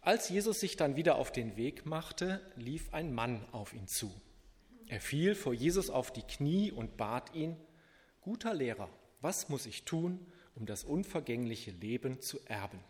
Als 0.00 0.28
Jesus 0.28 0.60
sich 0.60 0.76
dann 0.76 0.96
wieder 0.96 1.16
auf 1.16 1.32
den 1.32 1.56
Weg 1.56 1.86
machte, 1.86 2.40
lief 2.56 2.92
ein 2.92 3.14
Mann 3.14 3.46
auf 3.52 3.72
ihn 3.72 3.86
zu. 3.86 4.12
Er 4.88 5.00
fiel 5.00 5.34
vor 5.34 5.54
Jesus 5.54 5.90
auf 5.90 6.12
die 6.12 6.22
Knie 6.22 6.70
und 6.72 6.96
bat 6.96 7.34
ihn, 7.34 7.56
Guter 8.20 8.54
Lehrer, 8.54 8.88
Was 9.20 9.48
muss 9.48 9.64
ich 9.64 9.84
tun, 9.84 10.26
um 10.54 10.66
das 10.66 10.84
unvergängliche 10.84 11.70
Leben 11.70 12.20
zu 12.20 12.38
erben? 12.46 12.80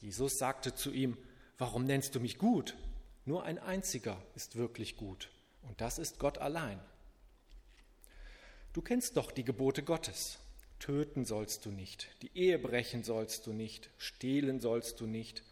Jesus 0.00 0.38
sagte 0.38 0.74
zu 0.74 0.92
ihm, 0.92 1.16
Warum 1.58 1.84
nennst 1.84 2.14
du 2.14 2.20
mich 2.20 2.38
gut? 2.38 2.76
Nur 3.24 3.44
ein 3.44 3.58
einziger 3.58 4.22
ist 4.34 4.56
wirklich 4.56 4.96
gut, 4.96 5.30
und 5.62 5.80
das 5.80 5.98
ist 5.98 6.18
Gott 6.18 6.38
allein. 6.38 6.78
Du 8.76 8.82
kennst 8.82 9.16
doch 9.16 9.30
die 9.30 9.42
Gebote 9.42 9.82
Gottes. 9.82 10.38
Töten 10.80 11.24
sollst 11.24 11.64
du 11.64 11.70
nicht, 11.70 12.08
die 12.20 12.30
Ehe 12.34 12.58
brechen 12.58 13.04
sollst 13.04 13.46
du 13.46 13.54
nicht, 13.54 13.88
stehlen 13.96 14.60
sollst 14.60 15.00
du 15.00 15.06
nicht, 15.06 15.42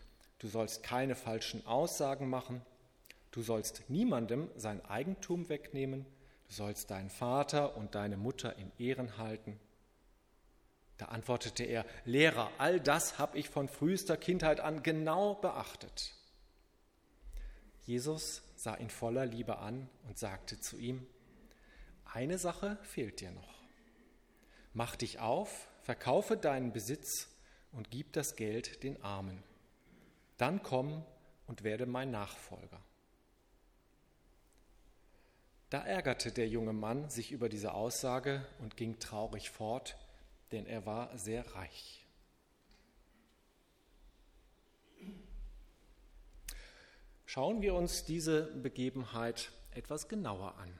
du 0.40 0.46
sollst 0.46 0.82
keine 0.82 1.14
falschen 1.14 1.66
Aussagen 1.66 2.28
machen, 2.28 2.60
du 3.30 3.40
sollst 3.40 3.84
niemandem 3.88 4.50
sein 4.56 4.84
Eigentum 4.84 5.48
wegnehmen, 5.48 6.04
du 6.48 6.52
sollst 6.52 6.90
deinen 6.90 7.08
Vater 7.08 7.78
und 7.78 7.94
deine 7.94 8.18
Mutter 8.18 8.58
in 8.58 8.70
Ehren 8.78 9.16
halten. 9.16 9.58
Da 10.98 11.06
antwortete 11.06 11.64
er, 11.64 11.86
Lehrer, 12.04 12.50
all 12.58 12.78
das 12.78 13.18
habe 13.18 13.38
ich 13.38 13.48
von 13.48 13.68
frühester 13.68 14.18
Kindheit 14.18 14.60
an 14.60 14.82
genau 14.82 15.36
beachtet. 15.36 16.12
Jesus 17.86 18.42
sah 18.54 18.76
ihn 18.76 18.90
voller 18.90 19.24
Liebe 19.24 19.60
an 19.60 19.88
und 20.06 20.18
sagte 20.18 20.60
zu 20.60 20.76
ihm, 20.76 21.06
eine 22.12 22.38
Sache 22.38 22.78
fehlt 22.82 23.20
dir 23.20 23.30
noch. 23.30 23.54
Mach 24.72 24.96
dich 24.96 25.20
auf, 25.20 25.68
verkaufe 25.82 26.36
deinen 26.36 26.72
Besitz 26.72 27.28
und 27.72 27.90
gib 27.90 28.12
das 28.12 28.36
Geld 28.36 28.82
den 28.82 29.02
Armen. 29.02 29.42
Dann 30.36 30.62
komm 30.62 31.04
und 31.46 31.62
werde 31.62 31.86
mein 31.86 32.10
Nachfolger. 32.10 32.82
Da 35.70 35.80
ärgerte 35.80 36.30
der 36.30 36.48
junge 36.48 36.72
Mann 36.72 37.10
sich 37.10 37.32
über 37.32 37.48
diese 37.48 37.74
Aussage 37.74 38.46
und 38.60 38.76
ging 38.76 38.98
traurig 39.00 39.50
fort, 39.50 39.96
denn 40.52 40.66
er 40.66 40.86
war 40.86 41.16
sehr 41.18 41.54
reich. 41.54 42.06
Schauen 47.26 47.62
wir 47.62 47.74
uns 47.74 48.04
diese 48.04 48.44
Begebenheit 48.54 49.50
etwas 49.72 50.08
genauer 50.08 50.56
an. 50.58 50.78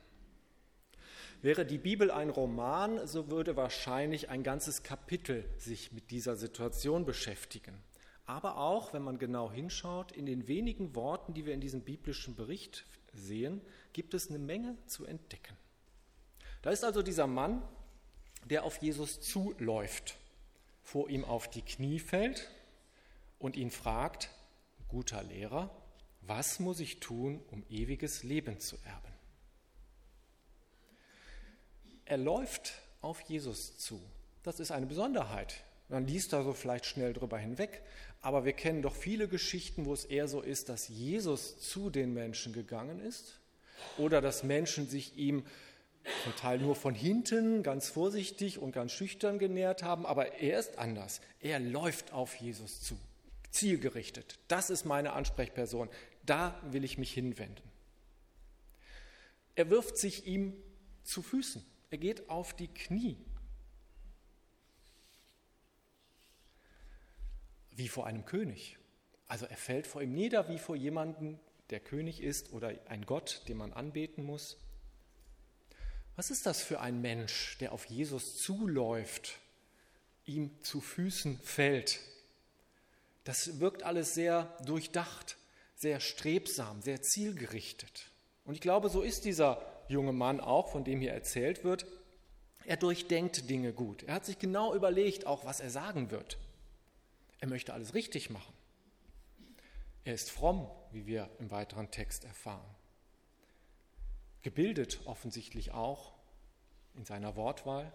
Wäre 1.45 1.67
die 1.67 1.77
Bibel 1.77 2.11
ein 2.11 2.31
Roman, 2.31 3.07
so 3.07 3.29
würde 3.29 3.55
wahrscheinlich 3.55 4.31
ein 4.31 4.43
ganzes 4.43 4.83
Kapitel 4.83 5.45
sich 5.59 5.93
mit 5.93 6.11
dieser 6.11 6.37
Situation 6.37 7.05
beschäftigen. 7.05 7.75
Aber 8.25 8.57
auch, 8.57 8.95
wenn 8.95 9.03
man 9.03 9.19
genau 9.19 9.53
hinschaut, 9.53 10.11
in 10.13 10.25
den 10.25 10.49
wenigen 10.49 10.95
Worten, 10.95 11.35
die 11.35 11.45
wir 11.45 11.53
in 11.53 11.61
diesem 11.61 11.83
biblischen 11.83 12.35
Bericht 12.35 12.87
sehen, 13.13 13.61
gibt 13.93 14.15
es 14.15 14.31
eine 14.31 14.39
Menge 14.39 14.79
zu 14.87 15.05
entdecken. 15.05 15.55
Da 16.63 16.71
ist 16.71 16.83
also 16.83 17.03
dieser 17.03 17.27
Mann, 17.27 17.61
der 18.49 18.65
auf 18.65 18.79
Jesus 18.79 19.21
zuläuft, 19.21 20.17
vor 20.83 21.11
ihm 21.11 21.27
auf 21.27 21.51
die 21.51 21.61
Knie 21.61 21.99
fällt 21.99 22.51
und 23.39 23.57
ihn 23.57 23.71
fragt, 23.71 24.31
guter 24.89 25.23
Lehrer, 25.23 25.69
was 26.23 26.59
muss 26.59 26.81
ich 26.81 27.01
tun, 27.01 27.43
um 27.51 27.65
ewiges 27.69 28.23
Leben 28.23 28.61
zu 28.61 28.77
erben? 28.87 29.14
Er 32.15 32.19
läuft 32.19 32.75
auf 33.01 33.23
Jesus 33.23 33.77
zu. 33.77 34.01
Das 34.45 34.61
ist 34.61 34.71
eine 34.71 34.87
Besonderheit. 34.87 35.65
Man 35.89 36.07
liest 36.07 36.33
da 36.33 36.45
so 36.45 36.53
vielleicht 36.53 36.87
schnell 36.87 37.13
drüber 37.13 37.39
hinweg, 37.39 37.83
aber 38.21 38.45
wir 38.45 38.53
kennen 38.53 38.83
doch 38.83 38.95
viele 38.95 39.27
Geschichten, 39.27 39.85
wo 39.85 39.93
es 39.93 40.05
eher 40.05 40.29
so 40.29 40.41
ist, 40.41 40.69
dass 40.69 40.87
Jesus 40.87 41.59
zu 41.59 41.91
den 41.91 42.15
Menschen 42.15 42.53
gegangen 42.53 43.01
ist 43.01 43.41
oder 43.99 44.21
dass 44.21 44.45
Menschen 44.45 44.89
sich 44.89 45.17
ihm 45.17 45.45
zum 46.23 46.37
Teil 46.37 46.61
nur 46.61 46.77
von 46.77 46.95
hinten 46.95 47.65
ganz 47.65 47.89
vorsichtig 47.89 48.61
und 48.61 48.71
ganz 48.71 48.93
schüchtern 48.93 49.41
genähert 49.41 49.83
haben, 49.83 50.07
aber 50.07 50.35
er 50.35 50.61
ist 50.61 50.79
anders. 50.79 51.21
Er 51.41 51.59
läuft 51.59 52.13
auf 52.13 52.37
Jesus 52.37 52.81
zu, 52.81 52.97
zielgerichtet. 53.51 54.39
Das 54.47 54.71
ist 54.71 54.85
meine 54.85 55.15
Ansprechperson. 55.15 55.89
Da 56.25 56.63
will 56.71 56.85
ich 56.85 56.97
mich 56.97 57.13
hinwenden. 57.13 57.69
Er 59.57 59.69
wirft 59.69 59.99
sich 59.99 60.29
ihm 60.29 60.55
zu 61.03 61.21
Füßen. 61.21 61.74
Er 61.91 61.99
geht 61.99 62.29
auf 62.29 62.55
die 62.55 62.69
Knie. 62.69 63.17
Wie 67.71 67.89
vor 67.89 68.07
einem 68.07 68.25
König. 68.25 68.79
Also 69.27 69.47
er 69.47 69.57
fällt 69.57 69.87
vor 69.87 70.03
ihm 70.03 70.13
nieder 70.13 70.49
wie 70.49 70.59
vor 70.59 70.77
jemandem, 70.77 71.39
der 71.71 71.81
König 71.81 72.23
ist 72.23 72.53
oder 72.53 72.73
ein 72.87 73.07
Gott, 73.07 73.43
den 73.49 73.57
man 73.57 73.73
anbeten 73.73 74.25
muss. 74.25 74.59
Was 76.17 76.31
ist 76.31 76.47
das 76.47 76.63
für 76.63 76.81
ein 76.81 77.01
Mensch, 77.01 77.59
der 77.59 77.73
auf 77.73 77.87
Jesus 77.87 78.37
zuläuft, 78.37 79.39
ihm 80.25 80.63
zu 80.63 80.81
Füßen 80.81 81.39
fällt? 81.41 81.99
Das 83.25 83.59
wirkt 83.59 83.83
alles 83.83 84.15
sehr 84.15 84.57
durchdacht, 84.65 85.37
sehr 85.75 85.99
strebsam, 85.99 86.83
sehr 86.83 87.03
zielgerichtet. 87.03 88.11
Und 88.45 88.55
ich 88.55 88.61
glaube, 88.61 88.91
so 88.91 89.03
ist 89.03 89.25
dieser 89.25 89.74
junge 89.89 90.13
Mann 90.13 90.41
auch, 90.41 90.69
von 90.69 90.85
dem 90.85 91.01
hier 91.01 91.13
erzählt 91.13 91.65
wird, 91.65 91.87
er 92.65 92.77
durchdenkt 92.77 93.51
Dinge 93.51 93.73
gut. 93.73 94.03
Er 94.05 94.15
hat 94.15 94.25
sich 94.25 94.39
genau 94.39 94.75
überlegt, 94.75 95.27
auch 95.27 95.45
was 95.45 95.61
er 95.61 95.71
sagen 95.71 96.11
wird. 96.11 96.39
Er 97.41 97.49
möchte 97.49 97.75
alles 97.75 97.95
richtig 97.95 98.31
machen. 98.31 98.55
Er 100.05 100.15
ist 100.15 100.31
fromm, 100.31 100.71
wie 100.93 101.07
wir 101.07 101.29
im 101.39 101.51
weiteren 101.51 101.91
Text 101.91 102.25
erfahren. 102.25 102.65
Gebildet 104.43 105.01
offensichtlich 105.07 105.73
auch 105.73 106.13
in 106.95 107.05
seiner 107.05 107.37
Wortwahl. 107.37 107.93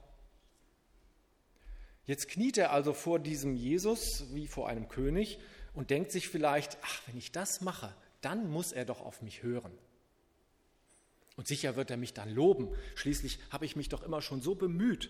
Jetzt 2.05 2.27
kniet 2.27 2.57
er 2.57 2.71
also 2.71 2.93
vor 2.93 3.19
diesem 3.19 3.55
Jesus 3.55 4.33
wie 4.33 4.47
vor 4.47 4.67
einem 4.67 4.87
König 4.87 5.39
und 5.75 5.91
denkt 5.91 6.11
sich 6.11 6.27
vielleicht, 6.27 6.77
ach, 6.81 7.01
wenn 7.05 7.17
ich 7.17 7.31
das 7.31 7.61
mache, 7.61 7.95
dann 8.21 8.49
muss 8.49 8.71
er 8.71 8.85
doch 8.85 9.01
auf 9.01 9.21
mich 9.21 9.43
hören. 9.43 9.71
Und 11.39 11.47
sicher 11.47 11.77
wird 11.77 11.89
er 11.89 11.95
mich 11.95 12.13
dann 12.13 12.29
loben. 12.29 12.67
Schließlich 12.95 13.39
habe 13.49 13.63
ich 13.63 13.77
mich 13.77 13.87
doch 13.87 14.03
immer 14.03 14.21
schon 14.21 14.41
so 14.41 14.55
bemüht. 14.55 15.09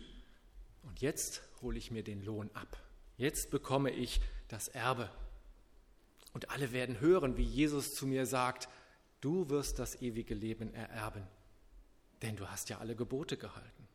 Und 0.84 1.02
jetzt 1.02 1.42
hole 1.64 1.76
ich 1.76 1.90
mir 1.90 2.04
den 2.04 2.24
Lohn 2.24 2.52
ab. 2.54 2.78
Jetzt 3.18 3.50
bekomme 3.50 3.90
ich 3.90 4.22
das 4.48 4.68
Erbe. 4.68 5.10
Und 6.32 6.52
alle 6.52 6.72
werden 6.72 7.00
hören, 7.00 7.36
wie 7.38 7.44
Jesus 7.44 7.96
zu 7.96 8.06
mir 8.06 8.28
sagt, 8.28 8.70
du 9.22 9.50
wirst 9.50 9.80
das 9.80 10.04
ewige 10.04 10.36
Leben 10.36 10.72
ererben, 10.76 11.24
denn 12.22 12.36
du 12.36 12.48
hast 12.48 12.70
ja 12.70 12.78
alle 12.78 12.96
Gebote 12.96 13.36
gehalten. 13.36 13.88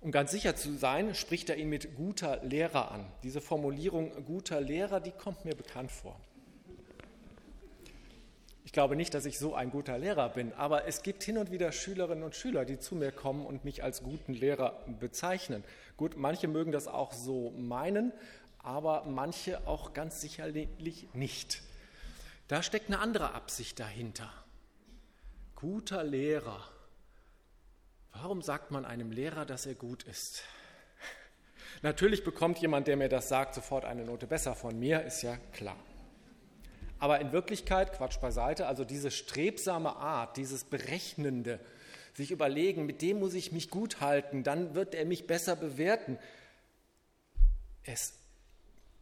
Um 0.00 0.12
ganz 0.12 0.30
sicher 0.30 0.56
zu 0.56 0.76
sein, 0.76 1.14
spricht 1.14 1.48
er 1.48 1.56
ihn 1.56 1.70
mit 1.70 1.94
guter 1.94 2.44
Lehrer 2.44 2.90
an. 2.90 3.10
Diese 3.22 3.40
Formulierung 3.40 4.26
guter 4.26 4.60
Lehrer, 4.60 5.00
die 5.00 5.12
kommt 5.12 5.46
mir 5.46 5.54
bekannt 5.54 5.90
vor. 5.90 6.20
Ich 8.76 8.78
glaube 8.78 8.94
nicht, 8.94 9.14
dass 9.14 9.24
ich 9.24 9.38
so 9.38 9.54
ein 9.54 9.70
guter 9.70 9.96
Lehrer 9.96 10.28
bin, 10.28 10.52
aber 10.52 10.86
es 10.86 11.02
gibt 11.02 11.22
hin 11.22 11.38
und 11.38 11.50
wieder 11.50 11.72
Schülerinnen 11.72 12.22
und 12.22 12.36
Schüler, 12.36 12.66
die 12.66 12.78
zu 12.78 12.94
mir 12.94 13.10
kommen 13.10 13.46
und 13.46 13.64
mich 13.64 13.82
als 13.82 14.02
guten 14.02 14.34
Lehrer 14.34 14.84
bezeichnen. 15.00 15.64
Gut, 15.96 16.18
manche 16.18 16.46
mögen 16.46 16.72
das 16.72 16.86
auch 16.86 17.14
so 17.14 17.54
meinen, 17.56 18.12
aber 18.58 19.06
manche 19.06 19.66
auch 19.66 19.94
ganz 19.94 20.20
sicherlich 20.20 21.08
nicht. 21.14 21.62
Da 22.48 22.62
steckt 22.62 22.88
eine 22.88 22.98
andere 22.98 23.32
Absicht 23.32 23.80
dahinter. 23.80 24.30
Guter 25.54 26.04
Lehrer. 26.04 26.62
Warum 28.12 28.42
sagt 28.42 28.72
man 28.72 28.84
einem 28.84 29.10
Lehrer, 29.10 29.46
dass 29.46 29.64
er 29.64 29.74
gut 29.74 30.02
ist? 30.02 30.42
Natürlich 31.80 32.24
bekommt 32.24 32.58
jemand, 32.58 32.88
der 32.88 32.98
mir 32.98 33.08
das 33.08 33.30
sagt, 33.30 33.54
sofort 33.54 33.86
eine 33.86 34.04
Note 34.04 34.26
besser 34.26 34.54
von 34.54 34.78
mir, 34.78 35.02
ist 35.02 35.22
ja 35.22 35.38
klar. 35.54 35.78
Aber 36.98 37.20
in 37.20 37.32
Wirklichkeit, 37.32 37.92
Quatsch 37.92 38.20
beiseite, 38.20 38.66
also 38.66 38.84
diese 38.84 39.10
strebsame 39.10 39.96
Art, 39.96 40.36
dieses 40.36 40.64
Berechnende, 40.64 41.60
sich 42.14 42.30
überlegen, 42.30 42.86
mit 42.86 43.02
dem 43.02 43.18
muss 43.18 43.34
ich 43.34 43.52
mich 43.52 43.68
gut 43.68 44.00
halten, 44.00 44.42
dann 44.42 44.74
wird 44.74 44.94
er 44.94 45.04
mich 45.04 45.26
besser 45.26 45.54
bewerten. 45.54 46.18
Es 47.84 48.14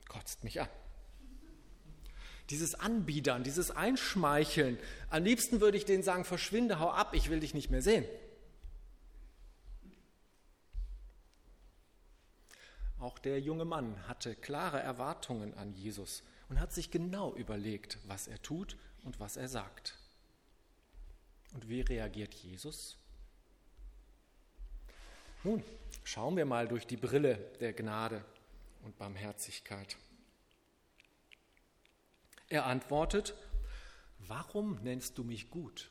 kotzt 0.08 0.42
mich 0.42 0.60
an. 0.60 0.68
Dieses 2.50 2.74
Anbiedern, 2.74 3.44
dieses 3.44 3.70
Einschmeicheln, 3.70 4.78
am 5.10 5.24
liebsten 5.24 5.60
würde 5.60 5.78
ich 5.78 5.84
denen 5.84 6.02
sagen, 6.02 6.24
verschwinde, 6.24 6.80
hau 6.80 6.90
ab, 6.90 7.14
ich 7.14 7.30
will 7.30 7.40
dich 7.40 7.54
nicht 7.54 7.70
mehr 7.70 7.80
sehen. 7.80 8.04
Auch 12.98 13.18
der 13.18 13.40
junge 13.40 13.64
Mann 13.64 13.96
hatte 14.08 14.34
klare 14.34 14.80
Erwartungen 14.80 15.54
an 15.54 15.72
Jesus 15.72 16.22
und 16.54 16.60
hat 16.60 16.72
sich 16.72 16.92
genau 16.92 17.34
überlegt, 17.34 17.98
was 18.06 18.28
er 18.28 18.40
tut 18.40 18.76
und 19.02 19.18
was 19.18 19.36
er 19.36 19.48
sagt. 19.48 19.98
Und 21.52 21.68
wie 21.68 21.80
reagiert 21.80 22.32
Jesus? 22.32 22.96
Nun, 25.42 25.64
schauen 26.04 26.36
wir 26.36 26.44
mal 26.44 26.68
durch 26.68 26.86
die 26.86 26.96
Brille 26.96 27.38
der 27.58 27.72
Gnade 27.72 28.24
und 28.84 28.96
Barmherzigkeit. 28.98 29.96
Er 32.48 32.66
antwortet, 32.66 33.34
warum 34.20 34.76
nennst 34.84 35.18
du 35.18 35.24
mich 35.24 35.50
gut? 35.50 35.90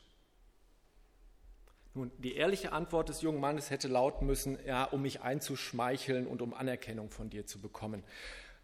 Nun, 1.92 2.10
die 2.16 2.36
ehrliche 2.36 2.72
Antwort 2.72 3.10
des 3.10 3.20
jungen 3.20 3.38
Mannes 3.38 3.68
hätte 3.68 3.88
lauten 3.88 4.26
müssen, 4.26 4.58
ja, 4.64 4.84
um 4.84 5.02
mich 5.02 5.20
einzuschmeicheln 5.20 6.26
und 6.26 6.40
um 6.40 6.54
Anerkennung 6.54 7.10
von 7.10 7.28
dir 7.28 7.44
zu 7.44 7.60
bekommen. 7.60 8.02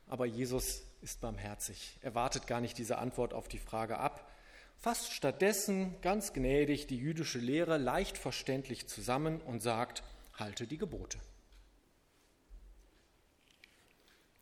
Aber 0.06 0.24
Jesus 0.24 0.89
ist 1.02 1.20
barmherzig. 1.20 1.98
Er 2.02 2.14
wartet 2.14 2.46
gar 2.46 2.60
nicht 2.60 2.78
diese 2.78 2.98
Antwort 2.98 3.34
auf 3.34 3.48
die 3.48 3.58
Frage 3.58 3.98
ab, 3.98 4.30
fasst 4.78 5.12
stattdessen 5.12 6.00
ganz 6.00 6.32
gnädig 6.32 6.86
die 6.86 6.98
jüdische 6.98 7.38
Lehre 7.38 7.76
leicht 7.78 8.16
verständlich 8.16 8.88
zusammen 8.88 9.40
und 9.40 9.60
sagt, 9.60 10.02
halte 10.34 10.66
die 10.66 10.78
Gebote. 10.78 11.18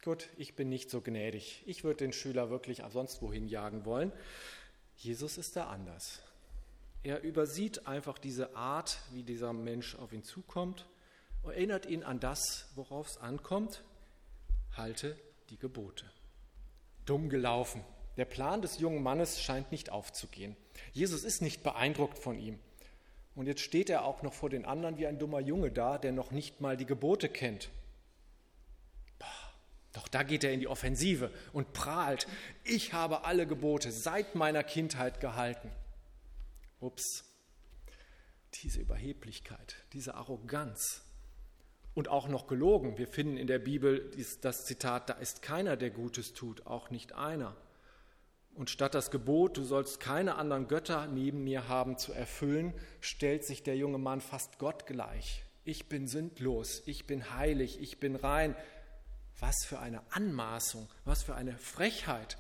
Gut, 0.05 0.29
ich 0.37 0.55
bin 0.55 0.69
nicht 0.69 0.91
so 0.91 1.01
gnädig. 1.01 1.63
Ich 1.67 1.83
würde 1.83 1.99
den 1.99 2.13
Schüler 2.13 2.51
wirklich 2.51 2.83
sonst 2.91 3.21
wohin 3.21 3.49
jagen 3.49 3.85
wollen. 3.85 4.13
Jesus 4.97 5.39
ist 5.39 5.57
da 5.57 5.67
anders. 5.67 6.23
Er 7.03 7.23
übersieht 7.23 7.87
einfach 7.87 8.19
diese 8.19 8.57
Art, 8.57 8.99
wie 9.13 9.23
dieser 9.23 9.53
Mensch 9.53 9.97
auf 9.97 10.13
ihn 10.13 10.25
zukommt, 10.25 10.87
und 11.43 11.53
erinnert 11.53 11.87
ihn 11.87 12.03
an 12.03 12.21
das, 12.21 12.69
worauf 12.75 13.09
es 13.09 13.17
ankommt. 13.19 13.85
Halte 14.77 15.19
die 15.51 15.59
Gebote. 15.59 16.05
Dumm 17.09 17.29
gelaufen. 17.29 17.83
Der 18.17 18.25
Plan 18.25 18.63
des 18.63 18.79
jungen 18.79 19.03
Mannes 19.03 19.41
scheint 19.41 19.71
nicht 19.73 19.91
aufzugehen. 19.91 20.57
Jesus 20.93 21.25
ist 21.25 21.41
nicht 21.41 21.63
beeindruckt 21.63 22.19
von 22.19 22.39
ihm. 22.39 22.59
Und 23.35 23.47
jetzt 23.47 23.61
steht 23.61 23.89
er 23.89 24.05
auch 24.05 24.23
noch 24.23 24.35
vor 24.35 24.51
den 24.51 24.65
anderen 24.65 24.99
wie 24.99 25.07
ein 25.07 25.19
dummer 25.19 25.41
Junge 25.41 25.71
da, 25.71 25.99
der 25.99 26.13
noch 26.13 26.33
nicht 26.33 26.61
mal 26.61 26.77
die 26.77 26.87
Gebote 26.87 27.29
kennt. 27.29 27.71
Doch 29.93 30.07
da 30.07 30.23
geht 30.23 30.45
er 30.45 30.53
in 30.53 30.61
die 30.61 30.69
Offensive 30.69 31.33
und 31.53 31.73
prahlt, 31.73 32.29
ich 32.63 32.93
habe 32.93 33.25
alle 33.25 33.47
Gebote 33.47 33.91
seit 33.91 34.35
meiner 34.35 34.63
Kindheit 34.63 35.21
gehalten. 35.21 35.71
Ups, 36.81 37.25
diese 38.63 38.81
Überheblichkeit, 38.81 39.77
diese 39.93 40.15
Arroganz 40.15 41.03
und 41.99 42.07
auch 42.07 42.29
noch 42.29 42.47
gelogen. 42.47 42.97
Wir 42.97 43.09
finden 43.09 43.37
in 43.37 43.49
der 43.49 43.59
Bibel 43.59 44.13
das 44.43 44.65
Zitat, 44.65 45.11
da 45.11 45.15
ist 45.15 45.43
keiner, 45.43 45.77
der 45.77 45.91
Gutes 45.91 46.33
tut, 46.33 46.65
auch 46.65 46.91
nicht 46.91 47.13
einer. 47.15 47.57
Und 48.55 48.71
statt 48.71 48.95
das 48.95 49.11
Gebot, 49.11 49.57
du 49.57 49.65
sollst 49.65 49.99
keine 49.99 50.37
anderen 50.37 50.69
Götter 50.69 51.09
neben 51.09 51.43
mir 51.43 51.67
haben, 51.67 51.99
zu 51.99 52.13
erfüllen, 52.13 52.73
stellt 53.01 53.45
sich 53.45 53.65
der 53.65 53.77
junge 53.77 53.99
Mann 53.99 54.21
fast 54.21 54.61
Gott 54.61 54.87
gleich. 54.87 55.43
Ich 55.65 55.89
bin 55.89 56.07
sündlos, 56.07 56.85
ich 56.87 57.09
bin 57.09 57.35
heilig, 57.35 57.81
ich 57.81 57.99
bin 57.99 58.15
rein. 58.15 58.55
Was 59.41 59.65
für 59.67 59.81
eine 59.81 60.01
Anmaßung, 60.13 60.89
was 61.05 61.25
für 61.25 61.35
eine 61.35 61.59
Frechheit. 61.59 62.39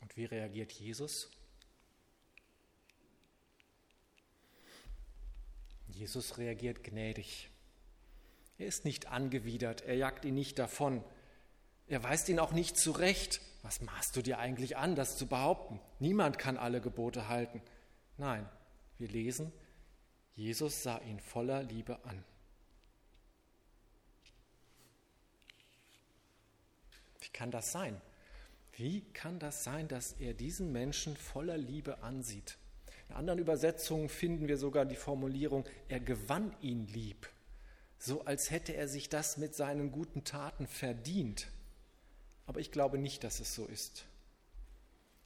Und 0.00 0.16
wie 0.16 0.24
reagiert 0.24 0.72
Jesus? 0.72 1.28
Jesus 6.02 6.36
reagiert 6.36 6.82
gnädig. 6.82 7.48
Er 8.58 8.66
ist 8.66 8.84
nicht 8.84 9.06
angewidert, 9.06 9.82
er 9.82 9.94
jagt 9.94 10.24
ihn 10.24 10.34
nicht 10.34 10.58
davon. 10.58 11.04
Er 11.86 12.02
weist 12.02 12.28
ihn 12.28 12.40
auch 12.40 12.50
nicht 12.50 12.76
zurecht. 12.76 13.40
Was 13.62 13.80
maßt 13.80 14.16
du 14.16 14.20
dir 14.20 14.40
eigentlich 14.40 14.76
an, 14.76 14.96
das 14.96 15.16
zu 15.16 15.28
behaupten? 15.28 15.78
Niemand 16.00 16.40
kann 16.40 16.56
alle 16.56 16.80
Gebote 16.80 17.28
halten. 17.28 17.62
Nein, 18.18 18.48
wir 18.98 19.06
lesen, 19.06 19.52
Jesus 20.34 20.82
sah 20.82 20.98
ihn 20.98 21.20
voller 21.20 21.62
Liebe 21.62 22.04
an. 22.04 22.24
Wie 27.20 27.30
kann 27.32 27.52
das 27.52 27.70
sein? 27.70 28.00
Wie 28.72 29.02
kann 29.12 29.38
das 29.38 29.62
sein, 29.62 29.86
dass 29.86 30.14
er 30.14 30.34
diesen 30.34 30.72
Menschen 30.72 31.16
voller 31.16 31.58
Liebe 31.58 32.02
ansieht? 32.02 32.58
In 33.12 33.18
anderen 33.18 33.40
Übersetzungen 33.40 34.08
finden 34.08 34.48
wir 34.48 34.56
sogar 34.56 34.86
die 34.86 34.96
Formulierung, 34.96 35.66
er 35.88 36.00
gewann 36.00 36.56
ihn 36.62 36.86
lieb, 36.86 37.28
so 37.98 38.24
als 38.24 38.50
hätte 38.50 38.74
er 38.74 38.88
sich 38.88 39.10
das 39.10 39.36
mit 39.36 39.54
seinen 39.54 39.92
guten 39.92 40.24
Taten 40.24 40.66
verdient. 40.66 41.48
Aber 42.46 42.60
ich 42.60 42.70
glaube 42.70 42.96
nicht, 42.96 43.22
dass 43.22 43.38
es 43.38 43.54
so 43.54 43.66
ist. 43.66 44.06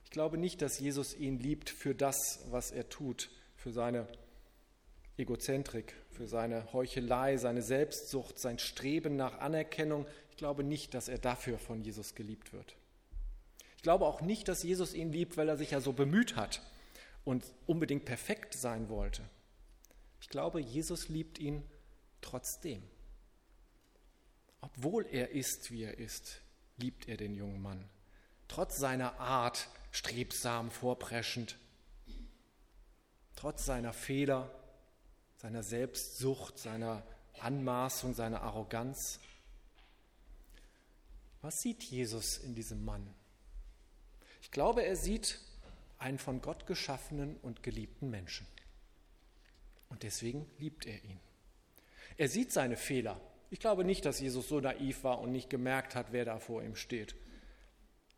Ich 0.03 0.11
glaube 0.11 0.37
nicht, 0.37 0.63
dass 0.63 0.81
Jesus 0.81 1.15
ihn 1.15 1.39
liebt 1.39 1.71
für 1.71 1.95
das, 1.95 2.41
was 2.51 2.73
er 2.73 2.89
tut, 2.89 3.31
für 3.55 3.71
seine 3.71 4.09
Egozentrik, 5.17 5.95
für 6.11 6.27
seine 6.27 6.73
Heuchelei, 6.73 7.37
seine 7.37 7.63
Selbstsucht, 7.63 8.41
sein 8.41 8.59
Streben 8.59 9.15
nach 9.15 9.39
Anerkennung. 9.39 10.07
Ich 10.33 10.37
glaube 10.37 10.65
nicht, 10.65 10.93
dass 10.95 11.07
er 11.07 11.19
dafür 11.19 11.57
von 11.57 11.83
Jesus 11.83 12.17
geliebt 12.17 12.53
wird. 12.53 12.75
Ich 13.77 13.83
glaube 13.83 14.07
auch 14.07 14.23
nicht, 14.23 14.49
dass 14.49 14.65
Jesus 14.65 14.93
ihn 14.93 15.13
liebt, 15.13 15.37
weil 15.37 15.49
er 15.49 15.57
sich 15.57 15.71
ja 15.71 15.81
so 15.81 15.93
bemüht 15.93 16.35
hat 16.35 16.61
und 17.27 17.45
unbedingt 17.67 18.05
perfekt 18.05 18.55
sein 18.55 18.89
wollte. 18.89 19.29
Ich 20.21 20.29
glaube, 20.29 20.61
Jesus 20.61 21.09
liebt 21.09 21.41
ihn 21.41 21.69
trotzdem. 22.21 22.83
Obwohl 24.61 25.05
er 25.07 25.31
ist, 25.31 25.73
wie 25.73 25.83
er 25.83 25.99
ist, 25.99 26.41
liebt 26.77 27.09
er 27.09 27.17
den 27.17 27.35
jungen 27.35 27.61
Mann. 27.61 27.85
Trotz 28.47 28.77
seiner 28.77 29.19
Art, 29.19 29.69
strebsam, 29.91 30.71
vorpreschend, 30.71 31.59
trotz 33.35 33.67
seiner 33.67 33.93
Fehler, 33.93 34.49
seiner 35.37 35.65
Selbstsucht, 35.65 36.59
seiner 36.59 37.05
Anmaßung, 37.41 38.15
seiner 38.15 38.43
Arroganz. 38.43 39.19
Was 41.43 41.61
sieht 41.61 41.83
Jesus 41.83 42.39
in 42.39 42.55
diesem 42.55 42.85
Mann? 42.85 43.13
Ich 44.43 44.53
glaube, 44.53 44.85
er 44.85 44.95
sieht 44.95 45.41
einen 45.99 46.19
von 46.19 46.41
Gott 46.41 46.67
geschaffenen 46.67 47.37
und 47.43 47.63
geliebten 47.63 48.11
Menschen. 48.11 48.47
Und 49.89 50.03
deswegen 50.03 50.51
liebt 50.59 50.87
er 50.87 51.03
ihn. 51.05 51.21
Er 52.17 52.29
sieht 52.29 52.53
seine 52.53 52.77
Fehler, 52.77 53.21
ich 53.51 53.61
glaube 53.61 53.85
nicht, 53.85 54.05
dass 54.05 54.21
Jesus 54.21 54.49
so 54.49 54.61
naiv 54.61 55.05
war 55.05 55.21
und 55.21 55.33
nicht 55.33 55.51
gemerkt 55.51 55.95
hat, 55.95 56.09
wer 56.11 56.25
da 56.25 56.39
vor 56.39 56.63
ihm 56.63 56.75
steht. 56.75 57.15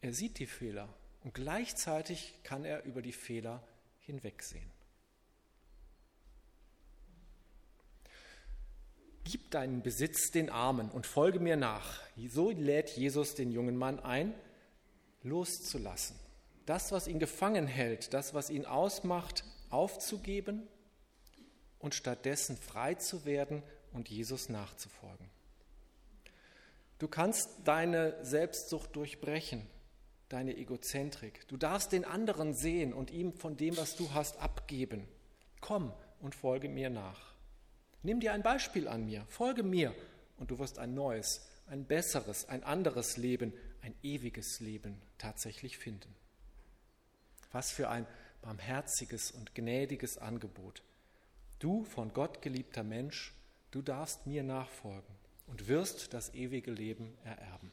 Er 0.01 0.12
sieht 0.12 0.38
die 0.38 0.47
Fehler 0.47 0.88
und 1.23 1.35
gleichzeitig 1.35 2.35
kann 2.45 2.64
er 2.64 2.85
über 2.85 3.03
die 3.03 3.12
Fehler 3.12 3.62
hinwegsehen. 4.01 4.71
Gib 9.25 9.51
deinen 9.51 9.83
Besitz 9.83 10.31
den 10.31 10.49
Armen 10.49 10.91
und 10.91 11.07
folge 11.07 11.38
mir 11.38 11.57
nach. 11.57 12.01
So 12.29 12.51
lädt 12.51 12.97
Jesus 12.97 13.35
den 13.35 13.53
jungen 13.53 13.77
Mann 13.77 14.01
ein, 14.01 14.33
loszulassen. 15.23 16.17
Das, 16.68 16.92
was 16.92 17.09
ihn 17.09 17.18
gefangen 17.18 17.66
hält, 17.66 18.12
das, 18.12 18.35
was 18.35 18.50
ihn 18.50 18.66
ausmacht, 18.66 19.42
aufzugeben 19.70 20.68
und 21.78 21.94
stattdessen 21.94 22.59
frei 22.59 22.94
zu 22.94 23.24
werden 23.24 23.62
und 23.94 24.11
Jesus 24.11 24.50
nachzufolgen. 24.50 25.31
Du 26.98 27.09
kannst 27.09 27.48
deine 27.64 28.22
Selbstsucht 28.22 28.94
durchbrechen, 28.94 29.66
deine 30.28 30.59
Egozentrik. 30.59 31.48
Du 31.48 31.57
darfst 31.57 31.90
den 31.92 32.04
anderen 32.04 32.52
sehen 32.52 32.92
und 32.92 33.11
ihm 33.11 33.33
von 33.33 33.57
dem, 33.57 33.78
was 33.78 33.96
du 33.96 34.12
hast, 34.12 34.38
abgeben. 34.38 35.09
Komm 35.62 35.90
und 36.20 36.35
folge 36.35 36.68
mir 36.68 36.90
nach. 36.90 37.33
Nimm 38.02 38.20
dir 38.20 38.35
ein 38.35 38.42
Beispiel 38.42 38.88
an 38.88 39.07
mir, 39.07 39.24
folge 39.31 39.62
mir 39.62 39.94
und 40.37 40.50
du 40.50 40.59
wirst 40.59 40.78
ein 40.78 40.92
neues, 40.92 41.48
ein 41.66 41.87
besseres, 41.87 42.46
ein 42.46 42.62
anderes 42.62 43.16
Leben, 43.16 43.54
ein 43.81 43.94
ewiges 44.02 44.61
Leben 44.61 45.00
tatsächlich 45.16 45.78
finden. 45.78 46.14
Was 47.53 47.71
für 47.71 47.89
ein 47.89 48.07
barmherziges 48.43 49.31
und 49.31 49.55
gnädiges 49.55 50.19
Angebot. 50.19 50.83
Du 51.59 51.85
von 51.85 52.13
Gott 52.13 52.41
geliebter 52.43 52.83
Mensch, 52.83 53.35
du 53.71 53.83
darfst 53.83 54.27
mir 54.27 54.43
nachfolgen 54.43 55.15
und 55.47 55.69
wirst 55.69 56.15
das 56.15 56.35
ewige 56.35 56.71
Leben 56.71 57.17
ererben. 57.25 57.71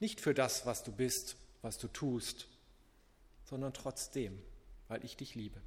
Nicht 0.00 0.20
für 0.20 0.34
das, 0.34 0.64
was 0.64 0.84
du 0.84 0.92
bist, 0.92 1.36
was 1.60 1.78
du 1.78 1.88
tust, 1.88 2.48
sondern 3.44 3.74
trotzdem, 3.74 4.40
weil 4.86 5.04
ich 5.04 5.16
dich 5.16 5.34
liebe. 5.34 5.60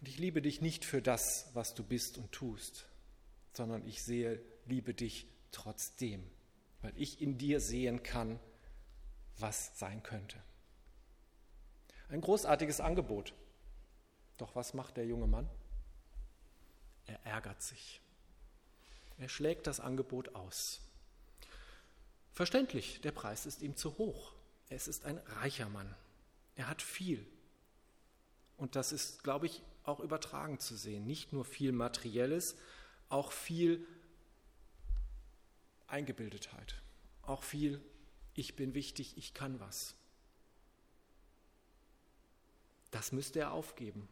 Und 0.00 0.08
ich 0.08 0.18
liebe 0.18 0.42
dich 0.42 0.60
nicht 0.60 0.84
für 0.84 1.00
das, 1.00 1.50
was 1.54 1.74
du 1.74 1.82
bist 1.82 2.18
und 2.18 2.30
tust, 2.30 2.86
sondern 3.52 3.86
ich 3.86 4.02
sehe, 4.02 4.40
liebe 4.66 4.92
dich 4.92 5.26
trotzdem, 5.50 6.22
weil 6.82 6.92
ich 6.96 7.22
in 7.22 7.38
dir 7.38 7.60
sehen 7.60 8.02
kann, 8.02 8.38
was 9.38 9.78
sein 9.78 10.02
könnte. 10.02 10.36
Ein 12.08 12.20
großartiges 12.20 12.80
Angebot. 12.80 13.32
Doch 14.36 14.54
was 14.54 14.74
macht 14.74 14.96
der 14.96 15.06
junge 15.06 15.26
Mann? 15.26 15.48
Er 17.06 17.24
ärgert 17.24 17.62
sich. 17.62 18.00
Er 19.18 19.28
schlägt 19.28 19.66
das 19.66 19.80
Angebot 19.80 20.34
aus. 20.34 20.80
Verständlich, 22.32 23.00
der 23.00 23.12
Preis 23.12 23.46
ist 23.46 23.62
ihm 23.62 23.76
zu 23.76 23.96
hoch. 23.96 24.32
Es 24.68 24.88
ist 24.88 25.04
ein 25.04 25.18
reicher 25.18 25.68
Mann. 25.68 25.94
Er 26.56 26.68
hat 26.68 26.82
viel. 26.82 27.24
Und 28.56 28.76
das 28.76 28.92
ist, 28.92 29.22
glaube 29.22 29.46
ich, 29.46 29.62
auch 29.84 30.00
übertragen 30.00 30.58
zu 30.58 30.76
sehen. 30.76 31.06
Nicht 31.06 31.32
nur 31.32 31.44
viel 31.44 31.72
Materielles, 31.72 32.56
auch 33.08 33.32
viel 33.32 33.86
Eingebildetheit. 35.86 36.82
Auch 37.22 37.42
viel, 37.42 37.80
ich 38.34 38.56
bin 38.56 38.74
wichtig, 38.74 39.16
ich 39.16 39.34
kann 39.34 39.60
was. 39.60 39.94
Das 42.94 43.10
müsste 43.10 43.40
er 43.40 43.52
aufgeben. 43.52 44.08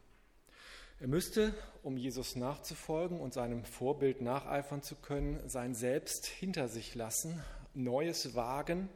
Er 0.99 1.07
müsste, 1.07 1.55
um 1.85 1.97
Jesus 1.97 2.35
nachzufolgen 2.35 3.21
und 3.21 3.33
seinem 3.33 3.64
Vorbild 3.64 4.21
nacheifern 4.21 4.83
zu 4.83 4.97
können, 4.97 5.49
sein 5.49 5.77
Selbst 5.77 6.27
hinter 6.27 6.66
sich 6.66 6.97
lassen, 6.97 7.40
Neues 7.75 8.35
wagen, 8.35 8.88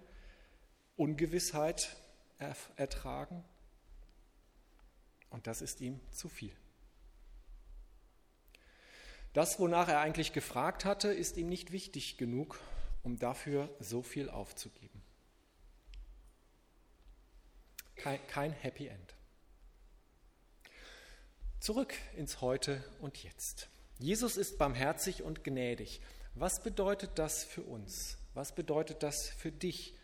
Ungewissheit 0.96 1.96
ertragen. 2.76 3.44
Und 5.30 5.46
das 5.46 5.62
ist 5.62 5.80
ihm 5.80 6.00
zu 6.10 6.28
viel. 6.28 6.54
Das, 9.34 9.60
wonach 9.60 9.88
er 9.88 10.00
eigentlich 10.00 10.32
gefragt 10.32 10.84
hatte, 10.84 11.12
ist 11.12 11.36
ihm 11.36 11.48
nicht 11.48 11.70
wichtig 11.70 12.16
genug, 12.16 12.58
um 13.04 13.20
dafür 13.20 13.68
so 13.78 14.02
viel 14.02 14.30
aufzugeben. 14.30 15.00
Kein, 17.94 18.26
kein 18.26 18.52
Happy 18.52 18.88
End. 18.88 19.15
Zurück 21.60 21.94
ins 22.16 22.42
Heute 22.42 22.84
und 23.00 23.22
Jetzt. 23.24 23.68
Jesus 23.98 24.36
ist 24.36 24.58
barmherzig 24.58 25.22
und 25.22 25.42
gnädig. 25.42 26.00
Was 26.34 26.62
bedeutet 26.62 27.12
das 27.16 27.44
für 27.44 27.62
uns? 27.62 28.18
Was 28.34 28.54
bedeutet 28.54 29.02
das 29.02 29.30
für 29.30 29.50
dich? 29.50 29.94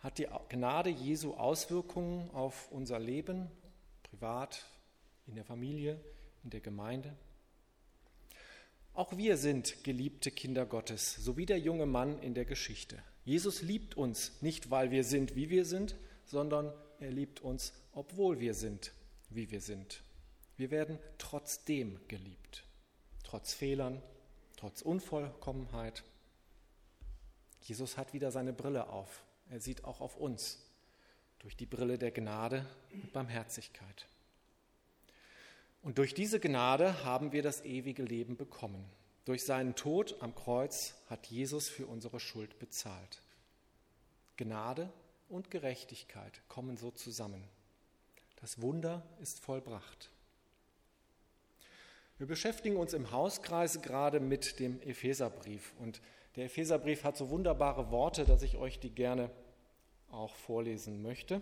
Hat 0.00 0.18
die 0.18 0.26
Gnade 0.48 0.90
Jesu 0.90 1.34
Auswirkungen 1.34 2.28
auf 2.30 2.70
unser 2.72 2.98
Leben, 2.98 3.48
privat, 4.02 4.66
in 5.26 5.36
der 5.36 5.44
Familie, 5.44 5.98
in 6.42 6.50
der 6.50 6.60
Gemeinde? 6.60 7.16
Auch 8.92 9.16
wir 9.16 9.36
sind 9.36 9.84
geliebte 9.84 10.32
Kinder 10.32 10.66
Gottes, 10.66 11.14
so 11.14 11.36
wie 11.36 11.46
der 11.46 11.60
junge 11.60 11.86
Mann 11.86 12.20
in 12.20 12.34
der 12.34 12.44
Geschichte. 12.44 12.98
Jesus 13.24 13.62
liebt 13.62 13.96
uns 13.96 14.32
nicht, 14.42 14.70
weil 14.70 14.90
wir 14.90 15.04
sind, 15.04 15.36
wie 15.36 15.50
wir 15.50 15.64
sind, 15.64 15.94
sondern 16.26 16.72
er 16.98 17.12
liebt 17.12 17.40
uns, 17.40 17.72
obwohl 17.92 18.40
wir 18.40 18.54
sind, 18.54 18.92
wie 19.30 19.50
wir 19.52 19.60
sind. 19.60 20.02
Wir 20.60 20.70
werden 20.70 20.98
trotzdem 21.16 21.98
geliebt, 22.06 22.64
trotz 23.24 23.54
Fehlern, 23.54 24.02
trotz 24.58 24.82
Unvollkommenheit. 24.82 26.04
Jesus 27.62 27.96
hat 27.96 28.12
wieder 28.12 28.30
seine 28.30 28.52
Brille 28.52 28.90
auf. 28.90 29.22
Er 29.48 29.60
sieht 29.60 29.84
auch 29.84 30.02
auf 30.02 30.16
uns 30.16 30.58
durch 31.38 31.56
die 31.56 31.64
Brille 31.64 31.96
der 31.96 32.10
Gnade 32.10 32.66
und 32.92 33.10
Barmherzigkeit. 33.14 34.06
Und 35.80 35.96
durch 35.96 36.12
diese 36.12 36.40
Gnade 36.40 37.04
haben 37.04 37.32
wir 37.32 37.42
das 37.42 37.64
ewige 37.64 38.02
Leben 38.02 38.36
bekommen. 38.36 38.84
Durch 39.24 39.46
seinen 39.46 39.76
Tod 39.76 40.20
am 40.20 40.34
Kreuz 40.34 40.92
hat 41.08 41.24
Jesus 41.28 41.70
für 41.70 41.86
unsere 41.86 42.20
Schuld 42.20 42.58
bezahlt. 42.58 43.22
Gnade 44.36 44.92
und 45.30 45.50
Gerechtigkeit 45.50 46.42
kommen 46.48 46.76
so 46.76 46.90
zusammen. 46.90 47.42
Das 48.42 48.60
Wunder 48.60 49.02
ist 49.22 49.40
vollbracht. 49.40 50.10
Wir 52.20 52.26
beschäftigen 52.26 52.76
uns 52.76 52.92
im 52.92 53.12
Hauskreis 53.12 53.80
gerade 53.80 54.20
mit 54.20 54.60
dem 54.60 54.82
Epheserbrief. 54.82 55.72
Und 55.78 56.02
der 56.36 56.44
Epheserbrief 56.44 57.02
hat 57.02 57.16
so 57.16 57.30
wunderbare 57.30 57.90
Worte, 57.90 58.26
dass 58.26 58.42
ich 58.42 58.58
euch 58.58 58.78
die 58.78 58.90
gerne 58.90 59.30
auch 60.10 60.34
vorlesen 60.34 61.00
möchte. 61.00 61.40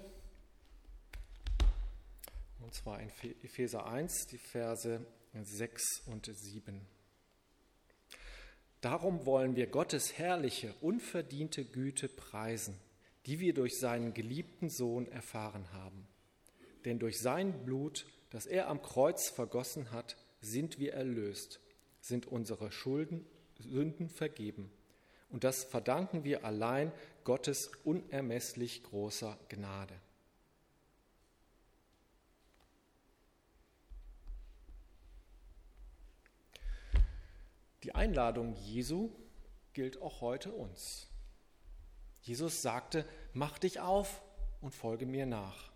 Und 2.60 2.72
zwar 2.72 3.00
in 3.00 3.08
Epheser 3.42 3.86
1, 3.86 4.28
die 4.28 4.38
Verse 4.38 5.04
6 5.34 6.02
und 6.06 6.30
7. 6.32 6.80
Darum 8.80 9.26
wollen 9.26 9.56
wir 9.56 9.66
Gottes 9.66 10.16
herrliche, 10.16 10.72
unverdiente 10.80 11.64
Güte 11.64 12.08
preisen, 12.08 12.78
die 13.26 13.40
wir 13.40 13.52
durch 13.52 13.80
seinen 13.80 14.14
geliebten 14.14 14.70
Sohn 14.70 15.08
erfahren 15.08 15.72
haben. 15.72 16.06
Denn 16.84 17.00
durch 17.00 17.18
sein 17.18 17.64
Blut, 17.64 18.06
das 18.30 18.46
er 18.46 18.68
am 18.68 18.80
Kreuz 18.80 19.28
vergossen 19.28 19.90
hat, 19.90 20.16
sind 20.40 20.78
wir 20.78 20.94
erlöst, 20.94 21.60
sind 22.00 22.26
unsere 22.26 22.70
Schulden, 22.70 23.26
Sünden 23.58 24.08
vergeben. 24.08 24.70
Und 25.30 25.44
das 25.44 25.64
verdanken 25.64 26.24
wir 26.24 26.44
allein 26.44 26.92
Gottes 27.24 27.70
unermesslich 27.84 28.82
großer 28.82 29.38
Gnade. 29.48 29.94
Die 37.82 37.94
Einladung 37.94 38.54
Jesu 38.54 39.10
gilt 39.72 40.00
auch 40.02 40.20
heute 40.20 40.52
uns. 40.52 41.06
Jesus 42.22 42.62
sagte, 42.62 43.06
mach 43.32 43.58
dich 43.58 43.80
auf 43.80 44.22
und 44.60 44.74
folge 44.74 45.06
mir 45.06 45.26
nach. 45.26 45.70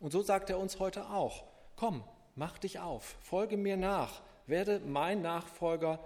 Und 0.00 0.10
so 0.10 0.22
sagt 0.22 0.50
er 0.50 0.58
uns 0.58 0.78
heute 0.78 1.08
auch, 1.10 1.44
komm, 1.76 2.04
mach 2.40 2.58
dich 2.58 2.78
auf, 2.78 3.18
folge 3.20 3.58
mir 3.58 3.76
nach, 3.76 4.22
werde 4.46 4.80
mein 4.80 5.20
Nachfolger, 5.20 6.02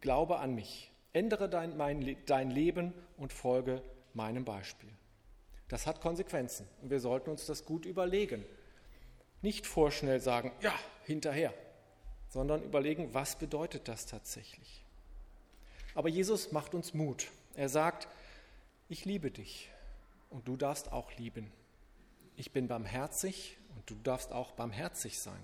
glaube 0.00 0.40
an 0.40 0.52
mich, 0.52 0.90
ändere 1.12 1.48
dein, 1.48 1.76
mein, 1.76 2.16
dein 2.26 2.50
Leben 2.50 2.92
und 3.16 3.32
folge 3.32 3.84
meinem 4.14 4.44
Beispiel. 4.44 4.90
Das 5.68 5.86
hat 5.86 6.00
Konsequenzen 6.00 6.66
und 6.82 6.90
wir 6.90 6.98
sollten 6.98 7.30
uns 7.30 7.46
das 7.46 7.64
gut 7.64 7.86
überlegen. 7.86 8.44
Nicht 9.42 9.64
vorschnell 9.64 10.18
sagen, 10.18 10.50
ja, 10.60 10.74
hinterher, 11.04 11.54
sondern 12.28 12.64
überlegen, 12.64 13.14
was 13.14 13.36
bedeutet 13.36 13.86
das 13.86 14.06
tatsächlich. 14.06 14.84
Aber 15.94 16.08
Jesus 16.08 16.50
macht 16.50 16.74
uns 16.74 16.94
Mut. 16.94 17.28
Er 17.54 17.68
sagt, 17.68 18.08
ich 18.88 19.04
liebe 19.04 19.30
dich 19.30 19.70
und 20.30 20.48
du 20.48 20.56
darfst 20.56 20.90
auch 20.90 21.12
lieben. 21.16 21.52
Ich 22.34 22.50
bin 22.50 22.66
barmherzig 22.66 23.56
und 23.76 23.88
du 23.88 23.94
darfst 24.02 24.32
auch 24.32 24.52
barmherzig 24.52 25.18
sein. 25.18 25.40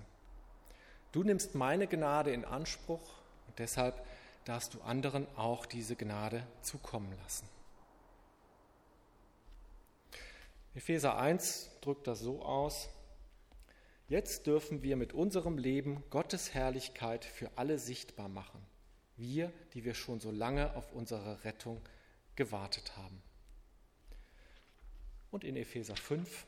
Du 1.13 1.23
nimmst 1.23 1.55
meine 1.55 1.87
Gnade 1.87 2.33
in 2.33 2.45
Anspruch 2.45 3.15
und 3.47 3.59
deshalb 3.59 4.05
darfst 4.45 4.75
du 4.75 4.81
anderen 4.83 5.27
auch 5.37 5.67
diese 5.67 5.97
Gnade 5.97 6.47
zukommen 6.63 7.13
lassen. 7.23 7.49
Epheser 10.75 11.19
1 11.19 11.71
drückt 11.81 12.07
das 12.07 12.21
so 12.21 12.43
aus, 12.43 12.89
jetzt 14.09 14.47
dürfen 14.47 14.83
wir 14.83 14.97
mit 14.97 15.13
unserem 15.13 15.59
Leben 15.59 16.05
Gottes 16.11 16.55
Herrlichkeit 16.55 17.25
für 17.25 17.51
alle 17.57 17.79
sichtbar 17.79 18.29
machen, 18.29 18.65
wir, 19.17 19.53
die 19.75 19.85
wir 19.85 19.95
schon 19.95 20.21
so 20.21 20.31
lange 20.31 20.77
auf 20.77 20.93
unsere 20.93 21.45
Rettung 21.45 21.81
gewartet 22.37 22.97
haben. 22.97 23.21
Und 25.31 25.43
in 25.43 25.57
Epheser 25.57 25.97
5 25.97 26.47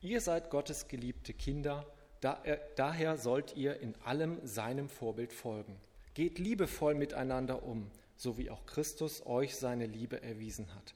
Ihr 0.00 0.20
seid 0.20 0.50
Gottes 0.50 0.86
geliebte 0.88 1.34
Kinder, 1.34 1.84
daher 2.20 3.16
sollt 3.16 3.56
ihr 3.56 3.80
in 3.80 3.94
allem 4.04 4.44
seinem 4.46 4.88
Vorbild 4.88 5.32
folgen. 5.32 5.76
Geht 6.14 6.38
liebevoll 6.38 6.94
miteinander 6.94 7.62
um, 7.62 7.90
so 8.16 8.38
wie 8.38 8.50
auch 8.50 8.64
Christus 8.66 9.26
euch 9.26 9.56
seine 9.56 9.86
Liebe 9.86 10.22
erwiesen 10.22 10.72
hat. 10.74 10.94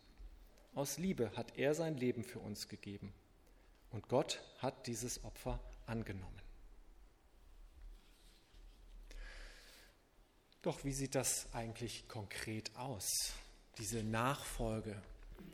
Aus 0.75 0.99
Liebe 0.99 1.31
hat 1.37 1.59
er 1.59 1.75
sein 1.75 1.97
Leben 1.97 2.25
für 2.25 2.38
uns 2.38 2.69
gegeben. 2.69 3.12
Und 3.91 4.09
Gott 4.09 4.41
hat 4.59 4.87
dieses 4.87 5.23
Opfer 5.25 5.61
angenommen. 5.87 6.41
Doch 10.62 10.85
wie 10.85 10.93
sieht 10.93 11.15
das 11.15 11.53
eigentlich 11.53 12.09
konkret 12.09 12.75
aus? 12.77 13.33
Diese 13.79 14.03
Nachfolge 14.03 15.01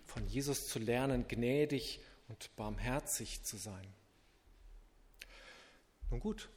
von 0.04 0.26
Jesus 0.28 0.68
zu 0.68 0.78
lernen, 0.78 1.26
gnädig 1.28 2.00
und 2.28 2.54
barmherzig 2.56 3.42
zu 3.42 3.56
sein. 3.56 3.92
Nun 6.10 6.20
gut, 6.20 6.48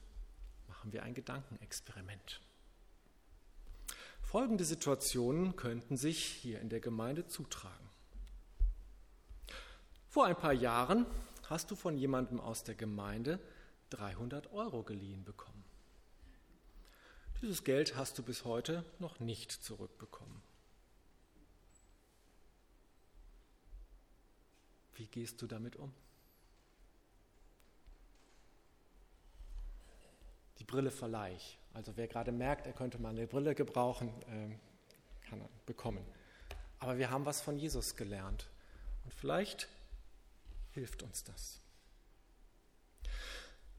machen 0.68 0.92
wir 0.92 1.04
ein 1.04 1.14
Gedankenexperiment. 1.14 2.42
Folgende 4.22 4.64
Situationen 4.64 5.56
könnten 5.56 5.98
sich 5.98 6.24
hier 6.24 6.62
in 6.62 6.70
der 6.70 6.80
Gemeinde 6.80 7.28
zutragen. 7.28 7.90
Vor 10.08 10.26
ein 10.26 10.38
paar 10.38 10.54
Jahren 10.54 11.06
hast 11.50 11.72
du 11.72 11.76
von 11.76 11.98
jemandem 11.98 12.40
aus 12.40 12.64
der 12.64 12.76
Gemeinde 12.76 13.40
300 13.90 14.54
Euro 14.54 14.84
geliehen 14.84 15.26
bekommen. 15.26 15.64
Dieses 17.42 17.64
Geld 17.64 17.96
hast 17.96 18.18
du 18.18 18.24
bis 18.24 18.46
heute 18.46 18.86
noch 19.00 19.20
nicht 19.20 19.52
zurückbekommen. 19.52 20.42
Wie 25.02 25.08
gehst 25.08 25.42
du 25.42 25.48
damit 25.48 25.78
um? 25.78 25.92
Die 30.60 30.64
Brille 30.64 30.92
verleih 30.92 31.34
ich. 31.34 31.58
Also 31.74 31.98
wer 31.98 32.08
gerade 32.08 32.32
merkt, 32.32 32.68
er 32.68 32.74
könnte 32.74 33.00
mal 33.00 33.10
eine 33.10 33.26
Brille 33.26 33.56
gebrauchen, 33.56 34.14
ähm, 34.28 34.60
kann 35.28 35.42
er 35.42 35.50
bekommen. 35.66 36.06
Aber 36.78 37.00
wir 37.00 37.10
haben 37.10 37.26
was 37.26 37.42
von 37.42 37.58
Jesus 37.58 37.96
gelernt. 37.96 38.48
Und 39.04 39.12
vielleicht 39.12 39.70
hilft 40.74 41.02
uns 41.02 41.24
das. 41.24 41.60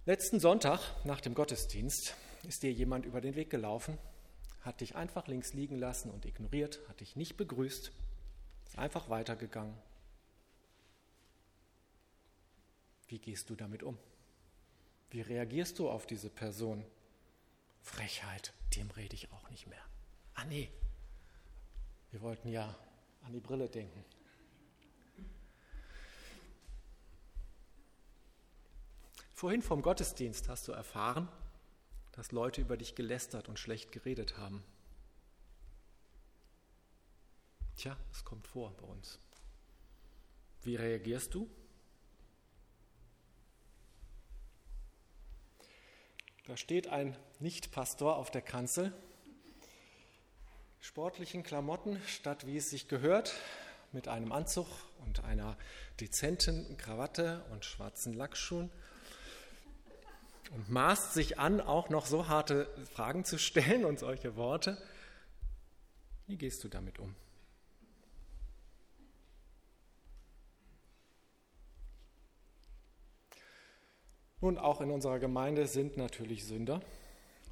Letzten 0.05 0.41
Sonntag 0.41 0.81
nach 1.05 1.21
dem 1.21 1.37
Gottesdienst 1.37 2.17
ist 2.49 2.65
dir 2.65 2.73
jemand 2.73 3.07
über 3.07 3.21
den 3.21 3.37
Weg 3.37 3.49
gelaufen, 3.49 3.97
hat 4.63 4.81
dich 4.81 4.97
einfach 4.97 5.29
links 5.29 5.53
liegen 5.53 5.79
lassen 5.79 6.11
und 6.11 6.27
ignoriert, 6.27 6.81
hat 6.89 6.99
dich 6.99 7.15
nicht 7.15 7.37
begrüßt, 7.37 7.93
ist 8.67 8.77
einfach 8.77 9.09
weitergegangen 9.09 9.79
Wie 13.13 13.19
gehst 13.19 13.51
du 13.51 13.55
damit 13.55 13.83
um? 13.83 13.99
Wie 15.11 15.21
reagierst 15.21 15.79
du 15.79 15.91
auf 15.91 16.07
diese 16.07 16.31
Person? 16.31 16.83
Frechheit, 17.83 18.55
dem 18.75 18.91
rede 18.93 19.15
ich 19.15 19.31
auch 19.33 19.51
nicht 19.51 19.67
mehr. 19.67 19.85
Ah 20.33 20.47
nee, 20.47 20.73
wir 22.11 22.23
wollten 22.23 22.49
ja 22.49 22.75
an 23.21 23.35
die 23.35 23.41
Brille 23.41 23.69
denken. 23.69 24.03
Vorhin 29.35 29.61
vom 29.61 29.83
Gottesdienst 29.83 30.49
hast 30.49 30.67
du 30.69 30.73
erfahren, 30.73 31.29
dass 32.13 32.33
Leute 32.33 32.63
über 32.63 32.79
dich 32.79 32.95
gelästert 32.95 33.47
und 33.51 33.59
schlecht 33.59 33.93
geredet 33.93 34.39
haben. 34.39 34.65
Tja, 37.77 37.95
es 38.11 38.25
kommt 38.25 38.47
vor 38.47 38.75
bei 38.79 38.87
uns. 38.87 39.19
Wie 40.63 40.77
reagierst 40.77 41.35
du? 41.35 41.51
Da 46.45 46.57
steht 46.57 46.89
ein 46.89 47.17
Nicht-Pastor 47.39 48.17
auf 48.17 48.33
der 48.33 48.43
Kanzel, 48.43 48.93
sportlichen 50.81 51.45
Klamotten, 51.45 52.03
statt 52.09 52.49
wie 52.49 52.57
es 52.57 52.69
sich 52.69 52.89
gehört, 52.89 53.33
mit 53.93 54.09
einem 54.09 54.33
Anzug 54.33 54.67
und 55.07 55.23
einer 55.23 55.57
dezenten 56.01 56.77
Krawatte 56.79 57.45
und 57.53 57.65
schwarzen 57.65 58.13
Lackschuhen 58.15 58.71
und 60.51 60.69
maßt 60.69 61.15
sich 61.15 61.39
an, 61.39 61.61
auch 61.61 61.91
noch 61.91 62.07
so 62.07 62.27
harte 62.27 62.69
Fragen 62.93 63.25
zu 63.25 63.39
stellen 63.39 63.85
und 63.85 64.01
solche 64.01 64.35
Worte. 64.35 64.77
Wie 66.27 66.37
gehst 66.37 66.65
du 66.65 66.69
damit 66.69 66.99
um? 66.99 67.15
Nun, 74.43 74.59
auch 74.59 74.81
in 74.81 74.91
unserer 74.91 75.21
Gemeinde 75.21 75.69
sind 75.69 75.97
natürlich 75.97 76.45
Sünder. 76.45 76.83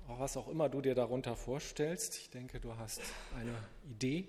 Was 0.08 0.36
auch 0.36 0.48
immer 0.48 0.68
du 0.68 0.80
dir 0.80 0.96
darunter 0.96 1.36
vorstellst. 1.36 2.16
Ich 2.16 2.30
denke, 2.30 2.58
du 2.58 2.76
hast 2.76 3.00
eine 3.38 3.54
Idee. 3.88 4.26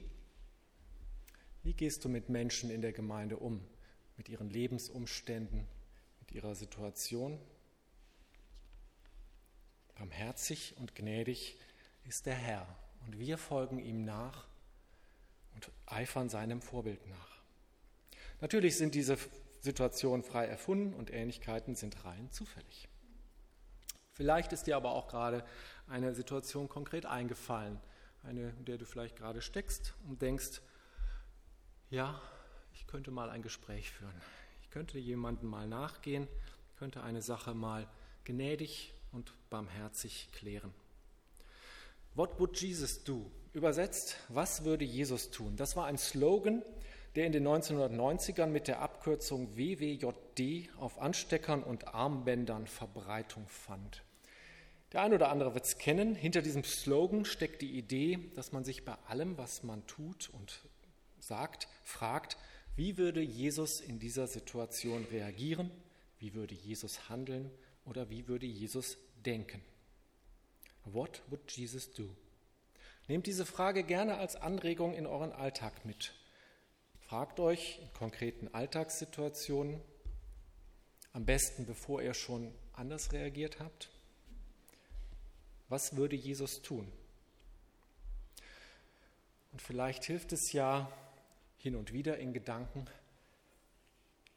Wie 1.63 1.73
gehst 1.73 2.05
du 2.05 2.09
mit 2.09 2.29
Menschen 2.29 2.69
in 2.69 2.83
der 2.83 2.93
Gemeinde 2.93 3.37
um? 3.37 3.61
Mit 4.15 4.29
ihren 4.29 4.51
Lebensumständen, 4.51 5.67
mit 6.19 6.31
ihrer 6.33 6.53
Situation? 6.53 7.39
Barmherzig 9.95 10.75
und 10.77 10.93
gnädig 10.93 11.57
ist 12.07 12.27
der 12.27 12.35
Herr 12.35 12.67
und 13.07 13.17
wir 13.17 13.39
folgen 13.39 13.79
ihm 13.79 14.05
nach 14.05 14.45
und 15.55 15.71
eifern 15.87 16.29
seinem 16.29 16.61
Vorbild 16.61 17.07
nach. 17.07 17.41
Natürlich 18.39 18.77
sind 18.77 18.93
diese 18.93 19.17
Situationen 19.61 20.23
frei 20.23 20.47
erfunden 20.47 20.93
und 20.93 21.13
Ähnlichkeiten 21.13 21.75
sind 21.75 22.03
rein 22.03 22.31
zufällig. 22.31 22.89
Vielleicht 24.11 24.51
ist 24.53 24.67
dir 24.67 24.75
aber 24.75 24.91
auch 24.91 25.07
gerade 25.07 25.45
eine 25.87 26.13
Situation 26.13 26.67
konkret 26.67 27.05
eingefallen, 27.05 27.79
eine, 28.23 28.49
in 28.57 28.65
der 28.65 28.77
du 28.77 28.85
vielleicht 28.85 29.15
gerade 29.15 29.41
steckst 29.41 29.93
und 30.07 30.21
denkst, 30.21 30.61
ja, 31.89 32.21
ich 32.73 32.87
könnte 32.87 33.11
mal 33.11 33.29
ein 33.29 33.41
Gespräch 33.41 33.91
führen. 33.91 34.13
Ich 34.61 34.69
könnte 34.69 34.97
jemandem 34.97 35.49
mal 35.49 35.67
nachgehen, 35.67 36.27
könnte 36.77 37.03
eine 37.03 37.21
Sache 37.21 37.53
mal 37.53 37.87
gnädig 38.25 38.93
und 39.11 39.33
barmherzig 39.49 40.29
klären. 40.31 40.73
What 42.15 42.39
would 42.39 42.59
Jesus 42.59 43.03
do? 43.03 43.31
Übersetzt, 43.53 44.17
was 44.29 44.63
würde 44.63 44.85
Jesus 44.85 45.29
tun? 45.29 45.55
Das 45.55 45.75
war 45.75 45.85
ein 45.85 45.97
Slogan, 45.97 46.63
der 47.15 47.25
in 47.25 47.31
den 47.31 47.47
1990ern 47.47 48.47
mit 48.47 48.67
der 48.67 48.81
Abkürzung 49.01 49.57
WWJD 49.57 50.69
auf 50.77 51.01
Ansteckern 51.01 51.63
und 51.63 51.87
Armbändern 51.87 52.67
Verbreitung 52.67 53.47
fand. 53.47 54.03
Der 54.93 55.01
ein 55.01 55.11
oder 55.11 55.29
andere 55.29 55.55
wird 55.55 55.65
es 55.65 55.79
kennen. 55.79 56.13
Hinter 56.13 56.43
diesem 56.43 56.63
Slogan 56.63 57.25
steckt 57.25 57.63
die 57.63 57.79
Idee, 57.79 58.19
dass 58.35 58.51
man 58.51 58.63
sich 58.63 58.85
bei 58.85 58.93
allem, 59.07 59.39
was 59.39 59.63
man 59.63 59.87
tut 59.87 60.29
und 60.33 60.59
sagt, 61.19 61.67
fragt, 61.83 62.37
wie 62.75 62.99
würde 62.99 63.21
Jesus 63.21 63.81
in 63.81 63.97
dieser 63.97 64.27
Situation 64.27 65.03
reagieren? 65.05 65.71
Wie 66.19 66.35
würde 66.35 66.53
Jesus 66.53 67.09
handeln? 67.09 67.49
Oder 67.85 68.11
wie 68.11 68.27
würde 68.27 68.45
Jesus 68.45 68.99
denken? 69.25 69.63
What 70.85 71.23
would 71.31 71.49
Jesus 71.49 71.91
do? 71.91 72.07
Nehmt 73.07 73.25
diese 73.25 73.47
Frage 73.47 73.81
gerne 73.81 74.17
als 74.19 74.35
Anregung 74.35 74.93
in 74.93 75.07
euren 75.07 75.31
Alltag 75.31 75.85
mit. 75.85 76.13
Fragt 77.11 77.41
euch 77.41 77.77
in 77.81 77.91
konkreten 77.91 78.47
Alltagssituationen, 78.53 79.81
am 81.11 81.25
besten 81.25 81.65
bevor 81.65 82.01
ihr 82.01 82.13
schon 82.13 82.53
anders 82.71 83.11
reagiert 83.11 83.59
habt, 83.59 83.89
was 85.67 85.97
würde 85.97 86.15
Jesus 86.15 86.61
tun? 86.61 86.89
Und 89.51 89.61
vielleicht 89.61 90.05
hilft 90.05 90.31
es 90.31 90.53
ja 90.53 90.89
hin 91.57 91.75
und 91.75 91.91
wieder 91.91 92.17
in 92.17 92.31
Gedanken 92.31 92.85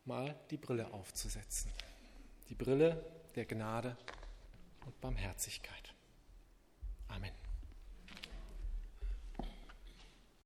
mal 0.04 0.34
die 0.50 0.56
Brille 0.56 0.92
aufzusetzen. 0.92 1.70
Die 2.48 2.56
Brille 2.56 3.06
der 3.37 3.44
Gnade 3.44 3.96
und 4.84 5.00
Barmherzigkeit. 5.00 5.94
Amen. 7.06 7.43